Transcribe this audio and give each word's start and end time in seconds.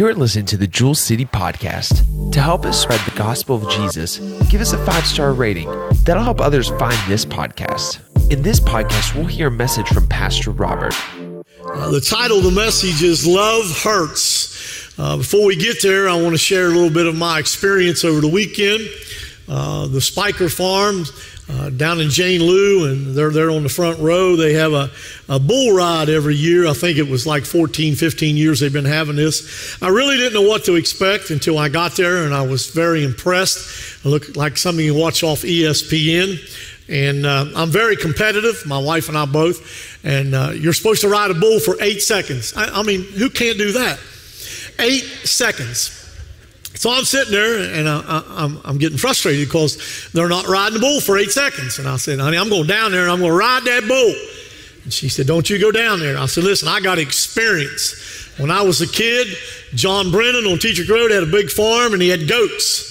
You're 0.00 0.14
listening 0.14 0.46
to 0.46 0.56
the 0.56 0.66
Jewel 0.66 0.94
City 0.94 1.26
Podcast. 1.26 2.32
To 2.32 2.40
help 2.40 2.64
us 2.64 2.80
spread 2.80 3.00
the 3.00 3.14
gospel 3.18 3.56
of 3.56 3.70
Jesus, 3.70 4.16
give 4.48 4.62
us 4.62 4.72
a 4.72 4.82
five 4.86 5.04
star 5.04 5.34
rating. 5.34 5.68
That'll 6.04 6.22
help 6.22 6.40
others 6.40 6.70
find 6.70 6.96
this 7.06 7.26
podcast. 7.26 8.00
In 8.32 8.40
this 8.40 8.60
podcast, 8.60 9.14
we'll 9.14 9.26
hear 9.26 9.48
a 9.48 9.50
message 9.50 9.86
from 9.88 10.08
Pastor 10.08 10.52
Robert. 10.52 10.94
Uh, 11.66 11.90
the 11.90 12.00
title 12.00 12.38
of 12.38 12.44
the 12.44 12.50
message 12.50 13.02
is 13.02 13.26
Love 13.26 13.66
Hurts. 13.82 14.98
Uh, 14.98 15.18
before 15.18 15.44
we 15.44 15.54
get 15.54 15.82
there, 15.82 16.08
I 16.08 16.14
want 16.14 16.32
to 16.32 16.38
share 16.38 16.68
a 16.68 16.70
little 16.70 16.88
bit 16.88 17.04
of 17.04 17.14
my 17.14 17.38
experience 17.38 18.02
over 18.02 18.22
the 18.22 18.28
weekend. 18.28 18.80
Uh, 19.50 19.86
the 19.86 20.00
Spiker 20.00 20.48
Farm 20.48 21.04
uh, 21.50 21.70
down 21.70 22.00
in 22.00 22.10
Jane 22.10 22.42
Lou, 22.42 22.90
and 22.90 23.14
they're 23.14 23.30
there 23.30 23.50
on 23.50 23.62
the 23.62 23.68
front 23.68 23.98
row. 23.98 24.36
They 24.36 24.52
have 24.54 24.72
a, 24.72 24.90
a 25.28 25.40
bull 25.40 25.74
ride 25.74 26.08
every 26.08 26.36
year. 26.36 26.66
I 26.66 26.72
think 26.72 26.98
it 26.98 27.08
was 27.08 27.26
like 27.26 27.44
14, 27.44 27.94
15 27.96 28.36
years 28.36 28.60
they've 28.60 28.72
been 28.72 28.84
having 28.84 29.16
this. 29.16 29.76
I 29.82 29.88
really 29.88 30.16
didn't 30.16 30.34
know 30.34 30.48
what 30.48 30.64
to 30.64 30.76
expect 30.76 31.30
until 31.30 31.58
I 31.58 31.68
got 31.68 31.96
there, 31.96 32.24
and 32.24 32.32
I 32.32 32.42
was 32.42 32.68
very 32.68 33.04
impressed. 33.04 34.04
It 34.04 34.08
looked 34.08 34.36
like 34.36 34.56
something 34.56 34.84
you 34.84 34.94
watch 34.94 35.22
off 35.22 35.42
ESPN. 35.42 36.38
And 36.88 37.24
uh, 37.24 37.46
I'm 37.54 37.70
very 37.70 37.96
competitive, 37.96 38.66
my 38.66 38.78
wife 38.78 39.08
and 39.08 39.16
I 39.16 39.24
both. 39.24 40.04
And 40.04 40.34
uh, 40.34 40.50
you're 40.54 40.72
supposed 40.72 41.02
to 41.02 41.08
ride 41.08 41.30
a 41.30 41.34
bull 41.34 41.60
for 41.60 41.76
eight 41.80 42.02
seconds. 42.02 42.52
I, 42.56 42.80
I 42.80 42.82
mean, 42.82 43.02
who 43.02 43.30
can't 43.30 43.58
do 43.58 43.72
that? 43.72 44.00
Eight 44.80 45.04
seconds. 45.24 45.99
So 46.74 46.90
I'm 46.90 47.04
sitting 47.04 47.32
there 47.32 47.74
and 47.74 47.88
I, 47.88 48.50
am 48.64 48.78
getting 48.78 48.96
frustrated 48.96 49.48
because 49.48 50.08
they're 50.12 50.28
not 50.28 50.46
riding 50.46 50.74
the 50.74 50.80
bull 50.80 51.00
for 51.00 51.18
eight 51.18 51.30
seconds. 51.30 51.78
And 51.78 51.86
I 51.86 51.96
said, 51.96 52.18
honey, 52.20 52.38
I'm 52.38 52.48
going 52.48 52.66
down 52.66 52.92
there 52.92 53.02
and 53.02 53.10
I'm 53.10 53.18
going 53.18 53.32
to 53.32 53.36
ride 53.36 53.64
that 53.64 53.86
bull. 53.86 54.14
And 54.84 54.92
she 54.92 55.08
said, 55.08 55.26
don't 55.26 55.48
you 55.50 55.58
go 55.58 55.70
down 55.70 56.00
there. 56.00 56.16
I 56.16 56.26
said, 56.26 56.44
listen, 56.44 56.68
I 56.68 56.80
got 56.80 56.98
experience. 56.98 58.28
When 58.38 58.50
I 58.50 58.62
was 58.62 58.80
a 58.80 58.86
kid, 58.86 59.28
John 59.74 60.10
Brennan 60.10 60.46
on 60.46 60.58
Teacher 60.58 60.90
Road 60.90 61.10
had 61.10 61.22
a 61.22 61.26
big 61.26 61.50
farm 61.50 61.92
and 61.92 62.00
he 62.00 62.08
had 62.08 62.26
goats. 62.26 62.89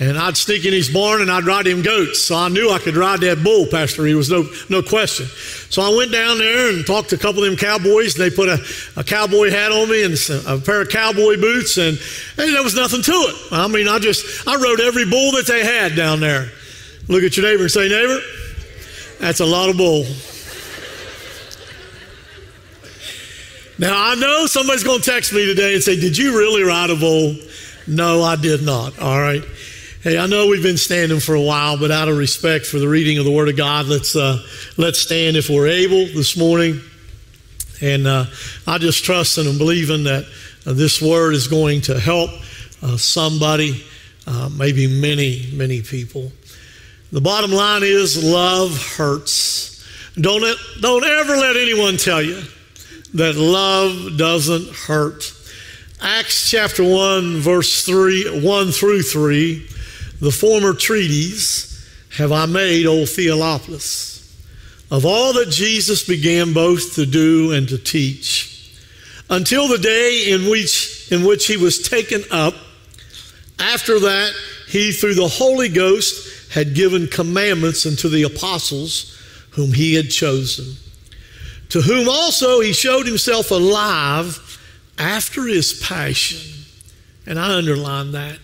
And 0.00 0.16
I'd 0.16 0.36
sneak 0.36 0.64
in 0.64 0.72
his 0.72 0.88
barn 0.88 1.20
and 1.20 1.30
I'd 1.30 1.44
ride 1.44 1.66
him 1.66 1.82
goats. 1.82 2.22
So 2.22 2.36
I 2.36 2.48
knew 2.48 2.70
I 2.70 2.78
could 2.78 2.96
ride 2.96 3.20
that 3.20 3.42
bull, 3.42 3.66
Pastor. 3.66 4.06
He 4.06 4.14
was 4.14 4.30
no, 4.30 4.46
no 4.68 4.82
question. 4.82 5.26
So 5.70 5.82
I 5.82 5.94
went 5.96 6.12
down 6.12 6.38
there 6.38 6.70
and 6.70 6.86
talked 6.86 7.10
to 7.10 7.16
a 7.16 7.18
couple 7.18 7.42
of 7.42 7.50
them 7.50 7.56
cowboys. 7.56 8.14
They 8.14 8.30
put 8.30 8.48
a, 8.48 8.58
a 8.96 9.04
cowboy 9.04 9.50
hat 9.50 9.72
on 9.72 9.90
me 9.90 10.04
and 10.04 10.14
a 10.46 10.64
pair 10.64 10.80
of 10.82 10.88
cowboy 10.88 11.40
boots, 11.40 11.76
and, 11.76 11.98
and 12.38 12.54
there 12.54 12.62
was 12.62 12.74
nothing 12.74 13.02
to 13.02 13.12
it. 13.12 13.52
I 13.52 13.68
mean, 13.68 13.88
I 13.88 13.98
just, 13.98 14.46
I 14.46 14.56
rode 14.56 14.80
every 14.80 15.04
bull 15.04 15.32
that 15.32 15.46
they 15.46 15.64
had 15.64 15.94
down 15.94 16.20
there. 16.20 16.50
Look 17.08 17.22
at 17.22 17.36
your 17.36 17.46
neighbor 17.46 17.62
and 17.62 17.70
say, 17.70 17.88
neighbor, 17.88 18.20
that's 19.18 19.40
a 19.40 19.46
lot 19.46 19.68
of 19.68 19.76
bull. 19.76 20.04
Now, 23.78 23.94
I 23.94 24.16
know 24.16 24.46
somebody's 24.46 24.82
going 24.82 25.00
to 25.00 25.10
text 25.10 25.32
me 25.32 25.46
today 25.46 25.74
and 25.74 25.82
say, 25.82 25.98
Did 25.98 26.18
you 26.18 26.36
really 26.36 26.64
ride 26.64 26.90
a 26.90 26.96
bull? 26.96 27.36
No, 27.88 28.22
I 28.22 28.36
did 28.36 28.62
not. 28.62 28.98
All 28.98 29.18
right. 29.18 29.42
Hey, 30.02 30.18
I 30.18 30.26
know 30.26 30.46
we've 30.46 30.62
been 30.62 30.76
standing 30.76 31.20
for 31.20 31.34
a 31.34 31.40
while, 31.40 31.78
but 31.78 31.90
out 31.90 32.08
of 32.08 32.18
respect 32.18 32.66
for 32.66 32.78
the 32.78 32.86
reading 32.86 33.16
of 33.16 33.24
the 33.24 33.32
Word 33.32 33.48
of 33.48 33.56
God, 33.56 33.86
let's 33.86 34.14
uh, 34.14 34.44
let's 34.76 34.98
stand 34.98 35.38
if 35.38 35.48
we're 35.48 35.68
able 35.68 36.04
this 36.06 36.36
morning. 36.36 36.80
And 37.80 38.06
uh, 38.06 38.26
I 38.66 38.76
just 38.76 39.04
trust 39.04 39.38
and 39.38 39.48
I'm 39.48 39.56
believing 39.56 40.04
that 40.04 40.26
uh, 40.66 40.74
this 40.74 41.00
Word 41.00 41.34
is 41.34 41.48
going 41.48 41.80
to 41.82 41.98
help 41.98 42.30
uh, 42.82 42.98
somebody, 42.98 43.84
uh, 44.26 44.50
maybe 44.50 44.86
many, 44.86 45.48
many 45.54 45.80
people. 45.80 46.30
The 47.10 47.22
bottom 47.22 47.50
line 47.50 47.82
is 47.84 48.22
love 48.22 48.96
hurts. 48.96 49.82
Don't 50.20 50.44
don't 50.82 51.04
ever 51.04 51.36
let 51.36 51.56
anyone 51.56 51.96
tell 51.96 52.20
you 52.20 52.42
that 53.14 53.36
love 53.36 54.18
doesn't 54.18 54.68
hurt. 54.74 55.32
Acts 56.00 56.50
chapter 56.50 56.84
1, 56.84 57.38
verse 57.38 57.84
3, 57.84 58.40
1 58.40 58.72
through 58.72 59.02
3 59.02 59.66
the 60.20 60.32
former 60.32 60.74
treatise 60.74 61.88
have 62.16 62.32
I 62.32 62.46
made, 62.46 62.86
O 62.86 63.06
Theophilus, 63.06 64.36
of 64.90 65.04
all 65.04 65.32
that 65.34 65.50
Jesus 65.50 66.04
began 66.04 66.52
both 66.52 66.94
to 66.94 67.06
do 67.06 67.52
and 67.52 67.68
to 67.68 67.78
teach, 67.78 68.72
until 69.30 69.68
the 69.68 69.78
day 69.78 70.30
in 70.30 70.50
which, 70.50 71.10
in 71.12 71.24
which 71.24 71.46
he 71.46 71.56
was 71.56 71.88
taken 71.88 72.22
up. 72.30 72.54
After 73.60 74.00
that, 74.00 74.32
he, 74.68 74.92
through 74.92 75.14
the 75.14 75.28
Holy 75.28 75.68
Ghost, 75.68 76.52
had 76.52 76.74
given 76.74 77.06
commandments 77.06 77.86
unto 77.86 78.08
the 78.08 78.22
apostles 78.24 79.16
whom 79.50 79.72
he 79.72 79.94
had 79.94 80.10
chosen, 80.10 80.76
to 81.68 81.80
whom 81.80 82.08
also 82.08 82.60
he 82.60 82.72
showed 82.72 83.06
himself 83.06 83.50
alive 83.50 84.47
after 84.98 85.44
his 85.44 85.72
passion. 85.72 86.64
And 87.26 87.38
I 87.38 87.56
underline 87.56 88.12
that 88.12 88.38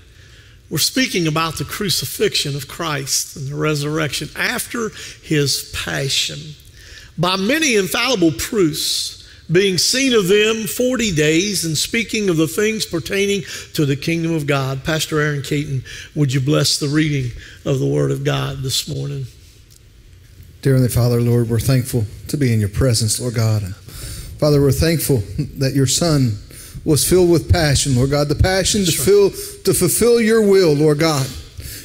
we're 0.70 0.78
speaking 0.78 1.26
about 1.26 1.58
the 1.58 1.64
crucifixion 1.64 2.56
of 2.56 2.68
Christ 2.68 3.36
and 3.36 3.48
the 3.48 3.54
resurrection 3.54 4.28
after 4.36 4.90
his 5.22 5.70
passion. 5.74 6.38
By 7.18 7.36
many 7.36 7.76
infallible 7.76 8.32
proofs, 8.32 9.20
being 9.50 9.76
seen 9.76 10.14
of 10.14 10.28
them 10.28 10.66
40 10.66 11.14
days 11.14 11.64
and 11.64 11.76
speaking 11.76 12.30
of 12.30 12.36
the 12.36 12.48
things 12.48 12.86
pertaining 12.86 13.42
to 13.74 13.84
the 13.84 13.94
kingdom 13.94 14.34
of 14.34 14.46
God. 14.46 14.84
Pastor 14.84 15.20
Aaron 15.20 15.42
Keaton, 15.42 15.84
would 16.14 16.32
you 16.32 16.40
bless 16.40 16.78
the 16.78 16.88
reading 16.88 17.30
of 17.64 17.78
the 17.78 17.86
Word 17.86 18.10
of 18.10 18.24
God 18.24 18.62
this 18.62 18.88
morning? 18.88 19.26
Dear 20.62 20.72
Heavenly 20.74 20.92
Father, 20.92 21.20
Lord, 21.20 21.50
we're 21.50 21.60
thankful 21.60 22.06
to 22.28 22.36
be 22.38 22.54
in 22.54 22.58
your 22.60 22.70
presence, 22.70 23.20
Lord 23.20 23.34
God. 23.34 23.74
Father, 24.38 24.62
we're 24.62 24.72
thankful 24.72 25.18
that 25.58 25.74
your 25.74 25.86
Son 25.86 26.38
was 26.84 27.08
filled 27.08 27.30
with 27.30 27.50
passion, 27.50 27.96
Lord 27.96 28.10
God, 28.10 28.28
the 28.28 28.34
passion 28.34 28.84
to, 28.84 28.92
fill, 28.92 29.30
to 29.30 29.72
fulfill 29.72 30.20
your 30.20 30.42
will, 30.42 30.74
Lord 30.74 30.98
God. 30.98 31.26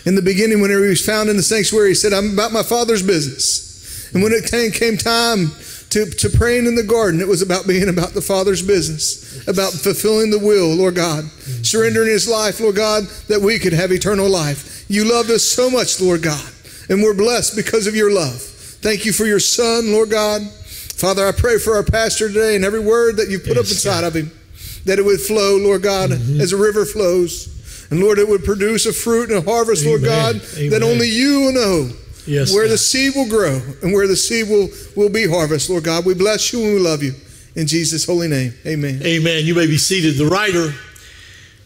In 0.06 0.16
the 0.16 0.22
beginning, 0.22 0.62
whenever 0.62 0.84
he 0.84 0.90
was 0.90 1.06
found 1.06 1.30
in 1.30 1.38
the 1.38 1.44
sanctuary, 1.44 1.90
he 1.90 1.96
said, 1.96 2.14
I'm 2.14 2.34
about 2.34 2.52
my 2.52 2.64
Father's 2.64 3.04
business. 3.04 4.12
And 4.14 4.24
when 4.24 4.34
it 4.34 4.50
came 4.50 4.98
time 4.98 5.52
to, 5.92 6.06
to 6.06 6.30
praying 6.30 6.66
in 6.66 6.76
the 6.76 6.84
garden, 6.84 7.22
it 7.22 7.28
was 7.28 7.42
about 7.42 7.68
being 7.68 7.88
about 7.90 8.14
the 8.14 8.22
Father's 8.22 8.62
business, 8.62 9.48
about 9.48 9.72
fulfilling 9.72 10.32
the 10.32 10.40
will, 10.40 10.74
Lord 10.74 10.96
God, 10.96 11.24
mm-hmm. 11.24 11.64
surrendering 11.64 12.10
his 12.10 12.28
life, 12.28 12.60
Lord 12.60 12.76
God, 12.76 13.04
that 13.28 13.42
we 13.42 13.60
could 13.60 13.74
have 13.74 13.92
eternal 13.92 14.30
life. 14.30 14.86
You 14.90 15.06
loved 15.06 15.30
us 15.30 15.44
so 15.44 15.70
much, 15.70 16.02
Lord 16.02 16.24
God, 16.24 16.52
and 16.90 17.02
we're 17.02 17.14
blessed 17.14 17.56
because 17.56 17.88
of 17.88 17.96
your 17.96 18.12
love. 18.14 18.42
Thank 18.82 19.06
you 19.06 19.14
for 19.14 19.26
your 19.26 19.40
Son, 19.40 19.92
Lord 19.92 20.10
God. 20.10 20.42
Father, 20.42 21.26
I 21.26 21.32
pray 21.32 21.58
for 21.58 21.76
our 21.76 21.84
pastor 21.84 22.28
today 22.28 22.56
and 22.56 22.66
every 22.66 22.80
word 22.80 23.18
that 23.18 23.30
you 23.30 23.40
put 23.40 23.56
yes, 23.56 23.58
up 23.58 23.66
inside 23.66 24.02
God. 24.02 24.08
of 24.08 24.14
him 24.16 24.39
that 24.86 25.00
it 25.00 25.06
would 25.06 25.20
flow, 25.20 25.58
Lord 25.58 25.84
God, 25.84 26.12
mm-hmm. 26.12 26.42
as 26.42 26.54
a 26.54 26.58
river 26.58 26.86
flows. 26.86 27.56
And 27.92 28.00
Lord, 28.00 28.20
it 28.20 28.28
would 28.28 28.44
produce 28.44 28.86
a 28.86 28.94
fruit 28.94 29.30
and 29.30 29.40
a 29.40 29.42
harvest, 29.42 29.84
Amen. 29.84 29.94
Lord 29.94 30.06
God, 30.06 30.42
Amen. 30.58 30.70
that 30.70 30.84
only 30.84 31.10
you 31.10 31.40
will 31.42 31.54
know 31.54 31.90
yes, 32.26 32.54
where 32.54 32.66
God. 32.66 32.74
the 32.74 32.78
seed 32.78 33.14
will 33.16 33.28
grow 33.28 33.60
and 33.82 33.94
where 33.94 34.08
the 34.08 34.16
seed 34.16 34.48
will, 34.48 34.70
will 34.96 35.10
be 35.10 35.28
harvest, 35.28 35.70
Lord 35.70 35.84
God. 35.84 36.06
We 36.06 36.14
bless 36.14 36.54
you 36.54 36.64
and 36.64 36.76
we 36.76 36.80
love 36.80 37.02
you. 37.02 37.14
In 37.56 37.68
Jesus' 37.68 38.06
holy 38.06 38.28
name, 38.28 38.54
amen. 38.66 39.02
Amen. 39.04 39.46
You 39.46 39.56
may 39.56 39.66
be 39.66 39.78
seated. 39.78 40.16
The 40.16 40.28
writer 40.28 40.74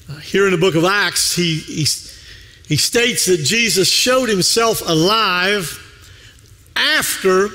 uh, 0.10 0.20
here 0.20 0.46
in 0.46 0.52
the 0.52 0.58
book 0.58 0.76
of 0.76 0.86
Acts, 0.86 1.36
he, 1.36 1.58
he, 1.60 1.86
he 2.68 2.78
states 2.78 3.26
that 3.26 3.44
Jesus 3.44 3.90
showed 3.90 4.30
himself 4.30 4.82
alive 4.86 5.80
after 6.76 7.50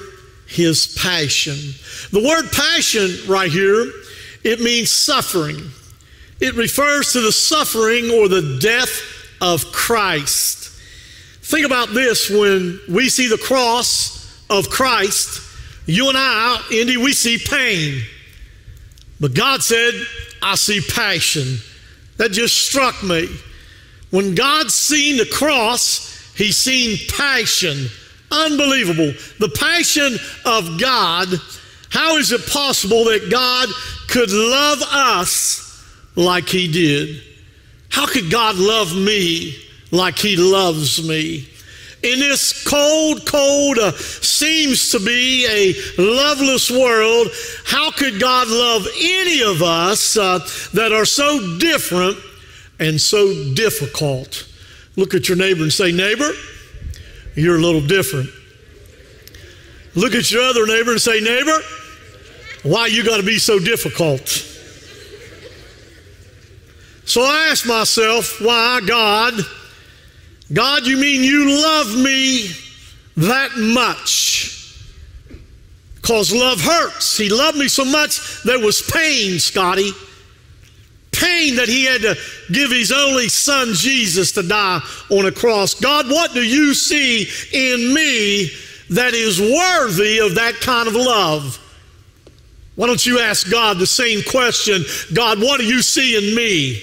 his 0.46 0.96
passion. 1.00 1.56
The 2.10 2.26
word 2.26 2.50
passion 2.52 3.10
right 3.26 3.50
here 3.50 3.90
it 4.44 4.60
means 4.60 4.90
suffering. 4.90 5.70
It 6.40 6.54
refers 6.54 7.12
to 7.12 7.20
the 7.20 7.32
suffering 7.32 8.10
or 8.10 8.28
the 8.28 8.58
death 8.60 9.02
of 9.40 9.72
Christ. 9.72 10.70
Think 11.42 11.66
about 11.66 11.94
this 11.94 12.30
when 12.30 12.78
we 12.88 13.08
see 13.08 13.28
the 13.28 13.38
cross 13.38 14.44
of 14.50 14.70
Christ, 14.70 15.42
you 15.86 16.08
and 16.08 16.18
I, 16.18 16.62
Indy, 16.70 16.96
we 16.96 17.12
see 17.12 17.38
pain. 17.38 18.02
But 19.20 19.34
God 19.34 19.62
said, 19.62 19.94
I 20.42 20.54
see 20.54 20.80
passion. 20.80 21.56
That 22.18 22.32
just 22.32 22.56
struck 22.56 23.02
me. 23.02 23.28
When 24.10 24.34
God's 24.34 24.74
seen 24.74 25.16
the 25.16 25.26
cross, 25.26 26.32
He's 26.36 26.56
seen 26.56 26.98
passion. 27.08 27.86
Unbelievable. 28.30 29.12
The 29.38 29.48
passion 29.48 30.18
of 30.44 30.78
God. 30.78 31.28
How 31.90 32.16
is 32.16 32.32
it 32.32 32.46
possible 32.46 33.04
that 33.04 33.30
God 33.30 33.68
could 34.08 34.30
love 34.30 34.82
us 34.82 35.84
like 36.16 36.48
He 36.48 36.70
did? 36.70 37.22
How 37.88 38.06
could 38.06 38.30
God 38.30 38.56
love 38.56 38.94
me 38.94 39.56
like 39.90 40.18
He 40.18 40.36
loves 40.36 41.06
me? 41.06 41.48
In 42.02 42.20
this 42.20 42.64
cold, 42.64 43.26
cold, 43.26 43.78
uh, 43.78 43.90
seems 43.92 44.90
to 44.92 45.00
be 45.00 45.46
a 45.46 46.00
loveless 46.00 46.70
world, 46.70 47.28
how 47.64 47.90
could 47.90 48.20
God 48.20 48.46
love 48.46 48.86
any 49.00 49.42
of 49.42 49.62
us 49.62 50.16
uh, 50.16 50.38
that 50.74 50.92
are 50.92 51.04
so 51.04 51.58
different 51.58 52.16
and 52.78 53.00
so 53.00 53.52
difficult? 53.54 54.48
Look 54.94 55.14
at 55.14 55.28
your 55.28 55.38
neighbor 55.38 55.62
and 55.62 55.72
say, 55.72 55.90
Neighbor, 55.90 56.30
you're 57.34 57.56
a 57.56 57.60
little 57.60 57.84
different. 57.84 58.30
Look 59.98 60.14
at 60.14 60.30
your 60.30 60.44
other 60.44 60.64
neighbor 60.64 60.92
and 60.92 61.00
say, 61.00 61.18
Neighbor, 61.20 61.58
why 62.62 62.86
you 62.86 63.04
got 63.04 63.16
to 63.16 63.24
be 63.24 63.40
so 63.40 63.58
difficult? 63.58 64.28
So 67.04 67.22
I 67.22 67.48
asked 67.50 67.66
myself, 67.66 68.40
why, 68.40 68.80
God? 68.86 69.34
God, 70.52 70.86
you 70.86 70.98
mean 70.98 71.24
you 71.24 71.50
love 71.50 71.96
me 71.96 72.50
that 73.16 73.56
much? 73.56 74.78
Because 75.96 76.32
love 76.32 76.60
hurts. 76.60 77.16
He 77.16 77.28
loved 77.28 77.58
me 77.58 77.66
so 77.66 77.84
much 77.84 78.44
there 78.44 78.60
was 78.60 78.82
pain, 78.82 79.40
Scotty. 79.40 79.90
Pain 81.10 81.56
that 81.56 81.68
he 81.68 81.86
had 81.86 82.02
to 82.02 82.16
give 82.52 82.70
his 82.70 82.92
only 82.92 83.28
son 83.28 83.72
Jesus 83.72 84.30
to 84.32 84.44
die 84.44 84.80
on 85.10 85.26
a 85.26 85.32
cross. 85.32 85.74
God, 85.74 86.08
what 86.08 86.34
do 86.34 86.42
you 86.44 86.72
see 86.72 87.28
in 87.52 87.92
me 87.92 88.52
that 88.90 89.14
is 89.14 89.40
worthy 89.40 90.18
of 90.18 90.36
that 90.36 90.54
kind 90.60 90.88
of 90.88 90.94
love? 90.94 91.58
Why 92.78 92.86
don't 92.86 93.04
you 93.04 93.18
ask 93.18 93.50
God 93.50 93.78
the 93.78 93.86
same 93.86 94.22
question? 94.22 94.84
God, 95.12 95.40
what 95.40 95.58
do 95.58 95.66
you 95.66 95.82
see 95.82 96.16
in 96.16 96.34
me 96.34 96.80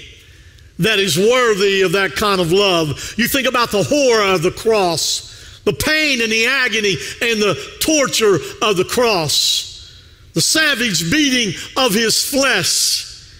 that 0.80 1.00
is 1.00 1.18
worthy 1.18 1.84
of 1.84 1.94
that 1.94 2.16
kind 2.18 2.42
of 2.42 2.52
love? 2.52 3.14
You 3.18 3.30
think 3.30 3.48
about 3.48 3.72
the 3.72 3.82
horror 3.82 4.34
of 4.34 4.42
the 4.42 4.52
cross, 4.52 5.62
the 5.64 5.72
pain 5.72 6.22
and 6.22 6.30
the 6.30 6.48
agony 6.48 6.96
and 7.22 7.42
the 7.42 7.56
torture 7.80 8.36
of 8.62 8.76
the 8.76 8.84
cross, 8.84 9.98
the 10.34 10.42
savage 10.42 11.10
beating 11.10 11.58
of 11.78 11.94
his 11.94 12.30
flesh, 12.30 13.32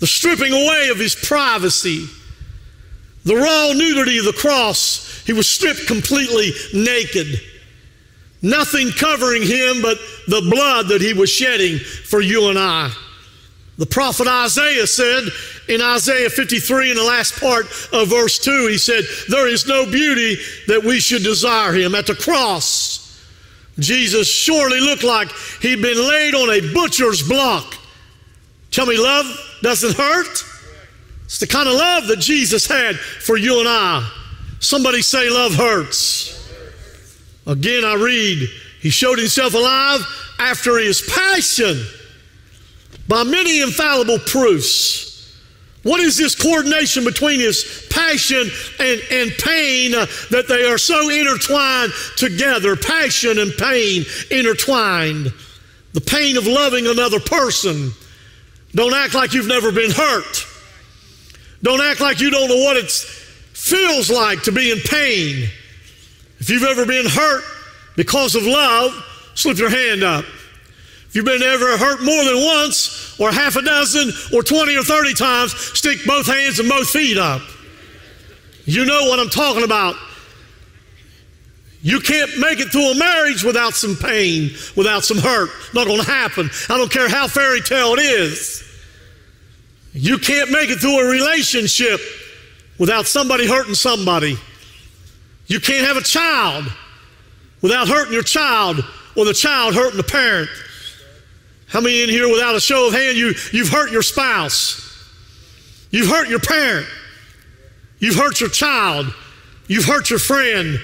the 0.00 0.06
stripping 0.08 0.52
away 0.52 0.88
of 0.90 0.98
his 0.98 1.14
privacy, 1.14 2.06
the 3.24 3.36
raw 3.36 3.72
nudity 3.72 4.18
of 4.18 4.24
the 4.24 4.32
cross. 4.32 5.22
He 5.26 5.32
was 5.32 5.48
stripped 5.48 5.86
completely 5.86 6.50
naked. 6.74 7.40
Nothing 8.42 8.90
covering 8.90 9.42
him 9.42 9.82
but 9.82 9.98
the 10.26 10.46
blood 10.50 10.88
that 10.88 11.02
he 11.02 11.12
was 11.12 11.30
shedding 11.30 11.78
for 11.78 12.20
you 12.20 12.48
and 12.48 12.58
I. 12.58 12.90
The 13.76 13.86
prophet 13.86 14.26
Isaiah 14.26 14.86
said 14.86 15.24
in 15.68 15.80
Isaiah 15.80 16.28
53, 16.28 16.90
in 16.90 16.96
the 16.96 17.02
last 17.02 17.40
part 17.40 17.66
of 17.92 18.08
verse 18.08 18.38
2, 18.38 18.66
he 18.68 18.78
said, 18.78 19.04
There 19.28 19.48
is 19.48 19.66
no 19.66 19.86
beauty 19.86 20.36
that 20.66 20.82
we 20.82 21.00
should 21.00 21.22
desire 21.22 21.72
him. 21.72 21.94
At 21.94 22.06
the 22.06 22.14
cross, 22.14 23.26
Jesus 23.78 24.30
surely 24.30 24.80
looked 24.80 25.02
like 25.04 25.30
he'd 25.62 25.80
been 25.80 25.96
laid 25.96 26.34
on 26.34 26.50
a 26.50 26.74
butcher's 26.74 27.26
block. 27.26 27.74
Tell 28.70 28.86
me, 28.86 28.98
love 28.98 29.26
doesn't 29.62 29.96
hurt? 29.96 30.44
It's 31.24 31.38
the 31.38 31.46
kind 31.46 31.68
of 31.68 31.74
love 31.74 32.06
that 32.08 32.18
Jesus 32.18 32.66
had 32.66 32.98
for 32.98 33.36
you 33.36 33.60
and 33.60 33.68
I. 33.68 34.10
Somebody 34.58 35.00
say, 35.00 35.30
Love 35.30 35.54
hurts. 35.54 36.39
Again, 37.50 37.84
I 37.84 37.94
read, 37.94 38.48
he 38.80 38.90
showed 38.90 39.18
himself 39.18 39.54
alive 39.54 40.00
after 40.38 40.78
his 40.78 41.02
passion 41.02 41.84
by 43.08 43.24
many 43.24 43.60
infallible 43.60 44.20
proofs. 44.20 45.34
What 45.82 45.98
is 45.98 46.16
this 46.16 46.40
coordination 46.40 47.02
between 47.02 47.40
his 47.40 47.88
passion 47.90 48.48
and, 48.78 49.00
and 49.10 49.32
pain 49.32 49.94
uh, 49.96 50.06
that 50.30 50.46
they 50.46 50.64
are 50.64 50.78
so 50.78 51.10
intertwined 51.10 51.92
together? 52.16 52.76
Passion 52.76 53.40
and 53.40 53.52
pain 53.54 54.04
intertwined. 54.30 55.32
The 55.92 56.00
pain 56.00 56.36
of 56.36 56.46
loving 56.46 56.86
another 56.86 57.18
person. 57.18 57.90
Don't 58.76 58.94
act 58.94 59.14
like 59.14 59.34
you've 59.34 59.48
never 59.48 59.72
been 59.72 59.90
hurt. 59.90 60.46
Don't 61.64 61.80
act 61.80 62.00
like 62.00 62.20
you 62.20 62.30
don't 62.30 62.48
know 62.48 62.62
what 62.62 62.76
it 62.76 62.90
feels 62.90 64.08
like 64.08 64.44
to 64.44 64.52
be 64.52 64.70
in 64.70 64.78
pain. 64.78 65.48
If 66.40 66.48
you've 66.50 66.64
ever 66.64 66.86
been 66.86 67.06
hurt 67.06 67.44
because 67.96 68.34
of 68.34 68.44
love, 68.44 68.92
slip 69.34 69.58
your 69.58 69.70
hand 69.70 70.02
up. 70.02 70.24
If 71.08 71.16
you've 71.16 71.24
been 71.24 71.42
ever 71.42 71.76
hurt 71.76 72.02
more 72.02 72.24
than 72.24 72.36
once, 72.36 73.18
or 73.20 73.30
half 73.30 73.56
a 73.56 73.62
dozen, 73.62 74.10
or 74.32 74.42
20 74.42 74.76
or 74.76 74.82
30 74.82 75.14
times, 75.14 75.54
stick 75.54 75.98
both 76.06 76.26
hands 76.26 76.58
and 76.58 76.68
both 76.68 76.88
feet 76.88 77.18
up. 77.18 77.42
You 78.64 78.84
know 78.84 79.04
what 79.06 79.18
I'm 79.18 79.28
talking 79.28 79.64
about. 79.64 79.96
You 81.82 82.00
can't 82.00 82.38
make 82.38 82.60
it 82.60 82.68
through 82.68 82.92
a 82.92 82.94
marriage 82.94 83.42
without 83.42 83.74
some 83.74 83.96
pain, 83.96 84.50
without 84.76 85.04
some 85.04 85.18
hurt. 85.18 85.50
Not 85.74 85.86
going 85.86 86.00
to 86.00 86.06
happen. 86.06 86.50
I 86.68 86.76
don't 86.76 86.92
care 86.92 87.08
how 87.08 87.26
fairy 87.26 87.60
tale 87.60 87.94
it 87.94 88.00
is. 88.00 88.62
You 89.92 90.18
can't 90.18 90.50
make 90.50 90.70
it 90.70 90.78
through 90.78 91.00
a 91.00 91.10
relationship 91.10 92.00
without 92.78 93.06
somebody 93.06 93.48
hurting 93.48 93.74
somebody. 93.74 94.38
You 95.50 95.58
can't 95.58 95.84
have 95.84 95.96
a 95.96 96.02
child 96.02 96.72
without 97.60 97.88
hurting 97.88 98.12
your 98.12 98.22
child 98.22 98.84
or 99.16 99.24
the 99.24 99.34
child 99.34 99.74
hurting 99.74 99.96
the 99.96 100.04
parent. 100.04 100.48
How 101.66 101.80
many 101.80 102.04
in 102.04 102.08
here, 102.08 102.30
without 102.30 102.54
a 102.54 102.60
show 102.60 102.86
of 102.86 102.92
hand, 102.94 103.18
you, 103.18 103.34
you've 103.50 103.68
hurt 103.68 103.90
your 103.90 104.02
spouse? 104.02 104.86
You've 105.90 106.06
hurt 106.06 106.28
your 106.28 106.38
parent. 106.38 106.86
You've 107.98 108.14
hurt 108.14 108.40
your 108.40 108.48
child. 108.48 109.12
You've 109.66 109.86
hurt 109.86 110.08
your 110.08 110.20
friend. 110.20 110.80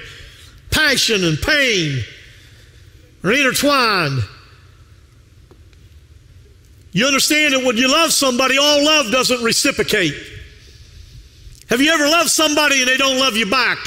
Passion 0.72 1.22
and 1.22 1.38
pain 1.40 2.02
are 3.22 3.30
intertwined. 3.30 4.18
You 6.90 7.06
understand 7.06 7.54
that 7.54 7.64
when 7.64 7.76
you 7.76 7.88
love 7.88 8.12
somebody, 8.12 8.58
all 8.58 8.84
love 8.84 9.12
doesn't 9.12 9.44
reciprocate. 9.44 10.14
Have 11.68 11.80
you 11.80 11.92
ever 11.92 12.08
loved 12.08 12.30
somebody 12.30 12.80
and 12.80 12.90
they 12.90 12.96
don't 12.96 13.20
love 13.20 13.36
you 13.36 13.48
back? 13.48 13.78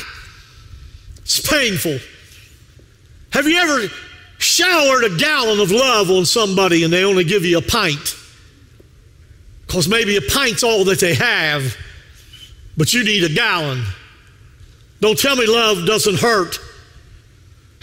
It's 1.29 1.47
painful. 1.47 1.99
Have 3.33 3.47
you 3.47 3.55
ever 3.59 3.93
showered 4.39 5.03
a 5.03 5.15
gallon 5.15 5.59
of 5.59 5.69
love 5.69 6.09
on 6.09 6.25
somebody 6.25 6.83
and 6.83 6.91
they 6.91 7.03
only 7.03 7.23
give 7.23 7.45
you 7.45 7.59
a 7.59 7.61
pint? 7.61 8.15
Because 9.67 9.87
maybe 9.87 10.17
a 10.17 10.21
pint's 10.21 10.63
all 10.63 10.85
that 10.85 10.99
they 10.99 11.13
have, 11.13 11.77
but 12.75 12.95
you 12.95 13.03
need 13.03 13.23
a 13.23 13.29
gallon. 13.29 13.85
Don't 15.01 15.19
tell 15.19 15.35
me 15.35 15.45
love 15.45 15.85
doesn't 15.85 16.17
hurt. 16.17 16.59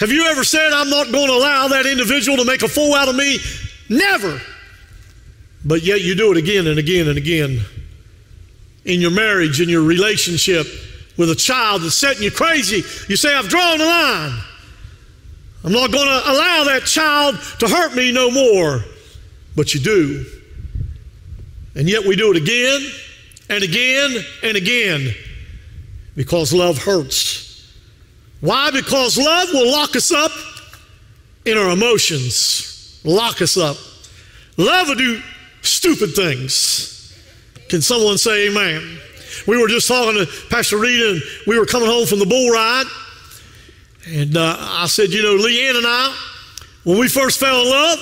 Have 0.00 0.10
you 0.10 0.26
ever 0.26 0.42
said, 0.42 0.72
I'm 0.72 0.90
not 0.90 1.12
going 1.12 1.28
to 1.28 1.32
allow 1.32 1.68
that 1.68 1.86
individual 1.86 2.38
to 2.38 2.44
make 2.44 2.62
a 2.62 2.68
fool 2.68 2.94
out 2.94 3.08
of 3.08 3.14
me? 3.14 3.38
Never. 3.88 4.42
But 5.64 5.84
yet 5.84 6.00
you 6.00 6.16
do 6.16 6.32
it 6.32 6.36
again 6.36 6.66
and 6.66 6.80
again 6.80 7.06
and 7.06 7.16
again. 7.16 7.60
In 8.84 9.00
your 9.00 9.12
marriage, 9.12 9.60
in 9.60 9.68
your 9.68 9.82
relationship, 9.82 10.66
with 11.16 11.30
a 11.30 11.34
child 11.34 11.82
that's 11.82 11.94
setting 11.94 12.22
you 12.22 12.30
crazy, 12.30 12.82
you 13.08 13.16
say, 13.16 13.34
I've 13.34 13.48
drawn 13.48 13.80
a 13.80 13.84
line. 13.84 14.38
I'm 15.64 15.72
not 15.72 15.90
going 15.90 16.06
to 16.06 16.30
allow 16.30 16.64
that 16.64 16.82
child 16.84 17.36
to 17.58 17.68
hurt 17.68 17.94
me 17.94 18.12
no 18.12 18.30
more. 18.30 18.84
But 19.56 19.74
you 19.74 19.80
do. 19.80 20.24
And 21.74 21.88
yet 21.88 22.06
we 22.06 22.14
do 22.14 22.30
it 22.30 22.36
again 22.36 22.86
and 23.48 23.64
again 23.64 24.24
and 24.42 24.56
again 24.56 25.14
because 26.14 26.52
love 26.52 26.78
hurts. 26.78 27.74
Why? 28.40 28.70
Because 28.70 29.18
love 29.18 29.48
will 29.52 29.70
lock 29.70 29.96
us 29.96 30.12
up 30.12 30.32
in 31.44 31.56
our 31.56 31.70
emotions, 31.70 33.00
lock 33.04 33.40
us 33.40 33.56
up. 33.56 33.76
Love 34.56 34.88
will 34.88 34.94
do 34.96 35.22
stupid 35.62 36.14
things. 36.14 37.14
Can 37.68 37.82
someone 37.82 38.18
say 38.18 38.48
amen? 38.48 38.98
We 39.46 39.60
were 39.60 39.68
just 39.68 39.88
talking 39.88 40.24
to 40.24 40.32
Pastor 40.48 40.78
Rita, 40.78 41.10
and 41.10 41.22
we 41.46 41.58
were 41.58 41.66
coming 41.66 41.88
home 41.88 42.06
from 42.06 42.18
the 42.18 42.26
bull 42.26 42.50
ride. 42.50 42.86
And 44.08 44.36
uh, 44.36 44.56
I 44.58 44.86
said, 44.86 45.10
you 45.10 45.22
know, 45.22 45.36
Leanne 45.36 45.76
and 45.76 45.86
I, 45.86 46.16
when 46.84 46.98
we 46.98 47.08
first 47.08 47.40
fell 47.40 47.62
in 47.62 47.68
love, 47.68 47.98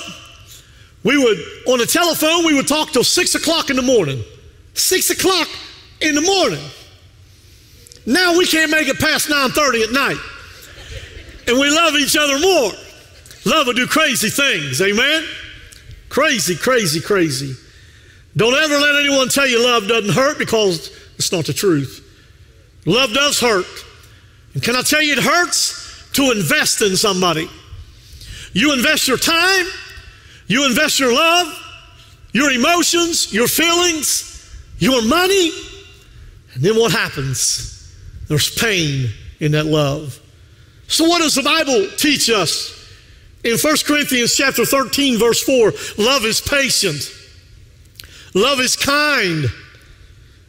we 1.03 1.17
would, 1.17 1.37
on 1.67 1.79
the 1.79 1.85
telephone, 1.85 2.45
we 2.45 2.53
would 2.55 2.67
talk 2.67 2.91
till 2.91 3.03
6 3.03 3.35
o'clock 3.35 3.69
in 3.69 3.75
the 3.75 3.81
morning. 3.81 4.23
6 4.73 5.09
o'clock 5.11 5.47
in 6.01 6.15
the 6.15 6.21
morning. 6.21 6.63
Now 8.05 8.37
we 8.37 8.45
can't 8.45 8.71
make 8.71 8.87
it 8.87 8.99
past 8.99 9.29
9.30 9.29 9.83
at 9.83 9.91
night. 9.91 10.17
And 11.47 11.59
we 11.59 11.69
love 11.69 11.95
each 11.95 12.17
other 12.17 12.39
more. 12.39 12.71
Love 13.45 13.67
will 13.67 13.73
do 13.73 13.87
crazy 13.87 14.29
things, 14.29 14.81
amen? 14.81 15.25
Crazy, 16.09 16.55
crazy, 16.55 16.99
crazy. 16.99 17.55
Don't 18.35 18.53
ever 18.53 18.77
let 18.77 18.95
anyone 18.95 19.29
tell 19.29 19.47
you 19.47 19.63
love 19.63 19.87
doesn't 19.87 20.13
hurt 20.13 20.37
because 20.37 20.89
it's 21.17 21.31
not 21.31 21.45
the 21.45 21.53
truth. 21.53 22.01
Love 22.85 23.13
does 23.13 23.39
hurt. 23.39 23.65
And 24.53 24.63
can 24.63 24.75
I 24.75 24.81
tell 24.81 25.01
you, 25.01 25.13
it 25.13 25.23
hurts 25.23 26.09
to 26.13 26.31
invest 26.31 26.81
in 26.81 26.95
somebody. 26.95 27.49
You 28.53 28.73
invest 28.73 29.07
your 29.07 29.17
time, 29.17 29.65
you 30.47 30.65
invest 30.65 30.99
your 30.99 31.13
love, 31.13 31.61
your 32.31 32.51
emotions, 32.51 33.33
your 33.33 33.47
feelings, 33.47 34.55
your 34.77 35.01
money, 35.01 35.51
and 36.53 36.63
then 36.63 36.77
what 36.77 36.91
happens? 36.91 37.93
There's 38.29 38.53
pain 38.55 39.09
in 39.39 39.51
that 39.51 39.65
love. 39.65 40.19
So 40.87 41.05
what 41.05 41.21
does 41.21 41.35
the 41.35 41.43
Bible 41.43 41.87
teach 41.97 42.29
us? 42.29 42.71
In 43.43 43.57
1 43.57 43.75
Corinthians 43.85 44.35
chapter 44.35 44.65
13 44.65 45.19
verse 45.19 45.43
4, 45.43 45.73
love 45.97 46.25
is 46.25 46.41
patient. 46.41 47.11
Love 48.33 48.59
is 48.59 48.75
kind. 48.75 49.45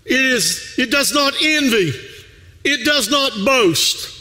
It 0.07 0.25
is 0.25 0.75
it 0.79 0.91
does 0.91 1.13
not 1.13 1.35
envy. 1.43 1.93
It 2.65 2.85
does 2.85 3.11
not 3.11 3.33
boast. 3.45 4.13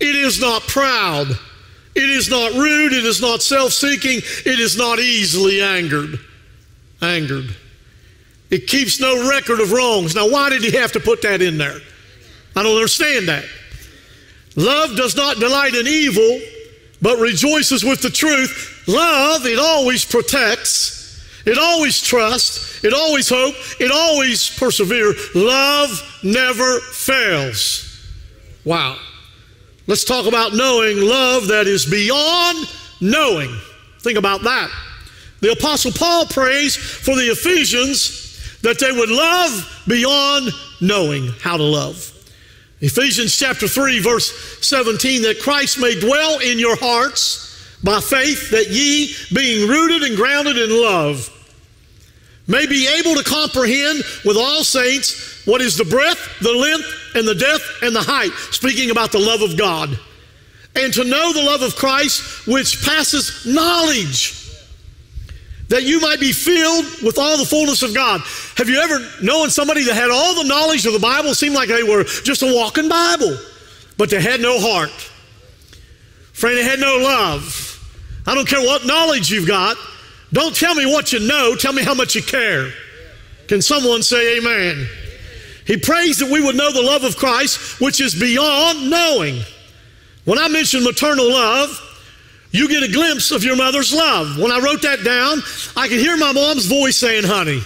It 0.00 0.16
is 0.16 0.40
not 0.40 0.62
proud. 0.62 1.28
It 1.94 2.10
is 2.10 2.28
not 2.28 2.52
rude. 2.52 2.92
It 2.92 3.04
is 3.04 3.22
not 3.22 3.42
self-seeking. 3.42 4.18
It 4.18 4.60
is 4.60 4.76
not 4.76 4.98
easily 4.98 5.62
angered. 5.62 6.20
Angered. 7.00 7.54
It 8.50 8.66
keeps 8.66 9.00
no 9.00 9.28
record 9.28 9.60
of 9.60 9.72
wrongs. 9.72 10.14
Now, 10.14 10.28
why 10.28 10.50
did 10.50 10.62
he 10.62 10.72
have 10.72 10.92
to 10.92 11.00
put 11.00 11.22
that 11.22 11.40
in 11.40 11.58
there? 11.58 11.78
I 12.54 12.62
don't 12.62 12.76
understand 12.76 13.28
that. 13.28 13.44
Love 14.56 14.96
does 14.96 15.16
not 15.16 15.38
delight 15.38 15.74
in 15.74 15.86
evil, 15.86 16.40
but 17.02 17.18
rejoices 17.18 17.84
with 17.84 18.02
the 18.02 18.10
truth. 18.10 18.84
Love, 18.86 19.44
it 19.46 19.58
always 19.58 20.04
protects, 20.04 20.95
it 21.46 21.58
always 21.58 22.02
trusts, 22.02 22.84
it 22.84 22.92
always 22.92 23.28
hopes, 23.28 23.76
it 23.80 23.90
always 23.90 24.50
perseveres. 24.58 25.34
Love 25.34 26.20
never 26.22 26.80
fails. 26.80 28.04
Wow. 28.64 28.98
Let's 29.86 30.04
talk 30.04 30.26
about 30.26 30.54
knowing 30.54 31.00
love 31.00 31.48
that 31.48 31.68
is 31.68 31.86
beyond 31.86 32.66
knowing. 33.00 33.56
Think 34.00 34.18
about 34.18 34.42
that. 34.42 34.70
The 35.40 35.52
Apostle 35.52 35.92
Paul 35.92 36.26
prays 36.26 36.74
for 36.74 37.14
the 37.14 37.30
Ephesians 37.30 38.58
that 38.62 38.80
they 38.80 38.90
would 38.90 39.10
love 39.10 39.84
beyond 39.86 40.50
knowing 40.80 41.28
how 41.40 41.56
to 41.56 41.62
love. 41.62 42.12
Ephesians 42.80 43.36
chapter 43.38 43.68
3, 43.68 44.00
verse 44.00 44.58
17, 44.66 45.22
that 45.22 45.40
Christ 45.40 45.80
may 45.80 45.98
dwell 45.98 46.40
in 46.40 46.58
your 46.58 46.76
hearts 46.76 47.78
by 47.82 48.00
faith, 48.00 48.50
that 48.50 48.70
ye, 48.70 49.14
being 49.32 49.68
rooted 49.68 50.02
and 50.02 50.16
grounded 50.16 50.58
in 50.58 50.70
love, 50.70 51.30
may 52.46 52.66
be 52.66 52.86
able 52.86 53.14
to 53.14 53.24
comprehend 53.24 54.02
with 54.24 54.36
all 54.36 54.62
saints 54.62 55.44
what 55.46 55.60
is 55.60 55.76
the 55.76 55.84
breadth, 55.84 56.38
the 56.40 56.52
length, 56.52 56.86
and 57.14 57.26
the 57.26 57.34
depth, 57.34 57.82
and 57.82 57.94
the 57.94 58.02
height, 58.02 58.30
speaking 58.50 58.90
about 58.90 59.12
the 59.12 59.18
love 59.18 59.42
of 59.42 59.56
God, 59.56 59.98
and 60.74 60.92
to 60.92 61.04
know 61.04 61.32
the 61.32 61.42
love 61.42 61.62
of 61.62 61.76
Christ, 61.76 62.46
which 62.46 62.84
passes 62.84 63.46
knowledge 63.46 64.42
that 65.68 65.82
you 65.82 66.00
might 66.00 66.20
be 66.20 66.32
filled 66.32 66.84
with 67.02 67.18
all 67.18 67.36
the 67.36 67.44
fullness 67.44 67.82
of 67.82 67.92
God. 67.92 68.20
Have 68.56 68.68
you 68.68 68.78
ever 68.78 69.00
known 69.22 69.50
somebody 69.50 69.82
that 69.84 69.94
had 69.94 70.10
all 70.10 70.34
the 70.34 70.48
knowledge 70.48 70.86
of 70.86 70.92
the 70.92 70.98
Bible, 70.98 71.34
seemed 71.34 71.54
like 71.54 71.68
they 71.68 71.82
were 71.82 72.04
just 72.04 72.42
a 72.42 72.54
walking 72.54 72.88
Bible, 72.88 73.36
but 73.96 74.10
they 74.10 74.20
had 74.20 74.40
no 74.40 74.60
heart? 74.60 74.90
Friend, 76.32 76.56
they 76.56 76.62
had 76.62 76.78
no 76.78 76.98
love. 76.98 77.72
I 78.26 78.34
don't 78.34 78.46
care 78.46 78.60
what 78.60 78.86
knowledge 78.86 79.30
you've 79.30 79.48
got. 79.48 79.76
Don't 80.32 80.54
tell 80.54 80.74
me 80.74 80.86
what 80.86 81.12
you 81.12 81.20
know, 81.20 81.54
tell 81.54 81.72
me 81.72 81.82
how 81.82 81.94
much 81.94 82.14
you 82.14 82.22
care. 82.22 82.72
Can 83.48 83.62
someone 83.62 84.02
say 84.02 84.38
amen? 84.38 84.88
He 85.66 85.76
prays 85.76 86.18
that 86.18 86.30
we 86.30 86.40
would 86.40 86.56
know 86.56 86.72
the 86.72 86.82
love 86.82 87.04
of 87.04 87.16
Christ, 87.16 87.80
which 87.80 88.00
is 88.00 88.14
beyond 88.14 88.90
knowing. 88.90 89.40
When 90.24 90.38
I 90.38 90.48
mention 90.48 90.84
maternal 90.84 91.28
love, 91.28 91.80
you 92.50 92.68
get 92.68 92.82
a 92.82 92.92
glimpse 92.92 93.30
of 93.30 93.44
your 93.44 93.56
mother's 93.56 93.92
love. 93.92 94.38
When 94.38 94.50
I 94.50 94.58
wrote 94.58 94.82
that 94.82 95.04
down, 95.04 95.42
I 95.76 95.88
could 95.88 95.98
hear 95.98 96.16
my 96.16 96.32
mom's 96.32 96.66
voice 96.66 96.96
saying, 96.96 97.24
honey. 97.24 97.60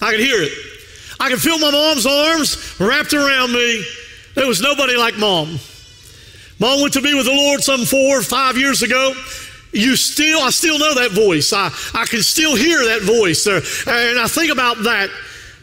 I 0.00 0.12
could 0.12 0.20
hear 0.20 0.42
it. 0.42 0.52
I 1.18 1.28
could 1.28 1.40
feel 1.40 1.58
my 1.58 1.70
mom's 1.70 2.06
arms 2.06 2.80
wrapped 2.80 3.12
around 3.12 3.52
me. 3.52 3.84
There 4.34 4.46
was 4.46 4.62
nobody 4.62 4.96
like 4.96 5.18
mom. 5.18 5.58
Mom 6.58 6.80
went 6.80 6.94
to 6.94 7.02
be 7.02 7.14
with 7.14 7.26
the 7.26 7.32
Lord 7.32 7.62
some 7.62 7.84
four 7.84 8.18
or 8.18 8.22
five 8.22 8.56
years 8.56 8.82
ago. 8.82 9.12
You 9.72 9.96
still, 9.96 10.40
I 10.40 10.50
still 10.50 10.78
know 10.78 10.94
that 10.94 11.12
voice. 11.12 11.52
I, 11.52 11.70
I 11.94 12.04
can 12.06 12.22
still 12.22 12.56
hear 12.56 12.84
that 12.84 13.02
voice. 13.02 13.46
And 13.46 14.18
I 14.18 14.26
think 14.26 14.52
about 14.52 14.82
that. 14.82 15.10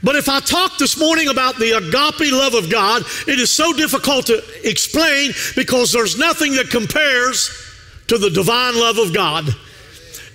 But 0.03 0.15
if 0.15 0.29
I 0.29 0.39
talk 0.39 0.77
this 0.77 0.97
morning 0.97 1.27
about 1.27 1.57
the 1.57 1.71
agape 1.71 2.31
love 2.31 2.53
of 2.53 2.69
God, 2.69 3.03
it 3.27 3.39
is 3.39 3.51
so 3.51 3.73
difficult 3.73 4.27
to 4.27 4.43
explain 4.63 5.31
because 5.55 5.91
there's 5.91 6.17
nothing 6.17 6.53
that 6.53 6.69
compares 6.69 7.49
to 8.07 8.17
the 8.17 8.29
divine 8.29 8.77
love 8.77 8.99
of 8.99 9.13
God. 9.13 9.53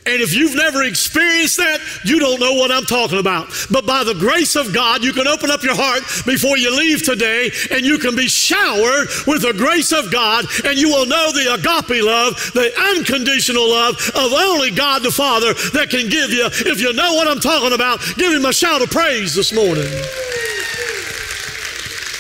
And 0.05 0.21
if 0.21 0.35
you've 0.35 0.57
never 0.57 0.83
experienced 0.83 1.59
that, 1.59 1.79
you 2.05 2.19
don't 2.19 2.41
know 2.41 2.55
what 2.55 2.73
I'm 2.73 2.85
talking 2.85 3.21
about. 3.21 3.47
But 3.71 3.87
by 3.87 4.03
the 4.03 4.15
grace 4.15 4.57
of 4.57 4.75
God, 4.75 5.05
you 5.05 5.13
can 5.13 5.29
open 5.29 5.49
up 5.49 5.63
your 5.63 5.77
heart 5.77 6.03
before 6.27 6.59
you 6.59 6.75
leave 6.77 7.05
today 7.05 7.53
and 7.71 7.87
you 7.87 7.99
can 7.99 8.17
be 8.17 8.27
showered 8.27 9.07
with 9.29 9.43
the 9.43 9.55
grace 9.57 9.93
of 9.93 10.11
God 10.11 10.45
and 10.65 10.77
you 10.77 10.89
will 10.89 11.07
know 11.07 11.31
the 11.31 11.55
agape 11.55 12.03
love, 12.03 12.35
the 12.53 12.73
unconditional 12.97 13.71
love 13.71 13.95
of 14.17 14.33
only 14.33 14.73
God 14.73 15.03
the 15.05 15.13
Father 15.13 15.55
that 15.71 15.89
can 15.89 16.09
give 16.09 16.31
you. 16.31 16.47
If 16.47 16.81
you 16.81 16.93
know 16.93 17.15
what 17.15 17.29
I'm 17.29 17.41
talking 17.41 17.73
about, 17.73 18.01
give 18.17 18.33
him 18.33 18.45
a 18.45 18.53
shout 18.53 18.83
of 18.83 18.91
praise 18.91 19.37
this 19.37 19.53
morning. 19.53 19.87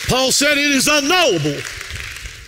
Paul 0.08 0.30
said 0.30 0.56
it 0.56 0.70
is 0.70 0.86
unknowable. 0.86 1.58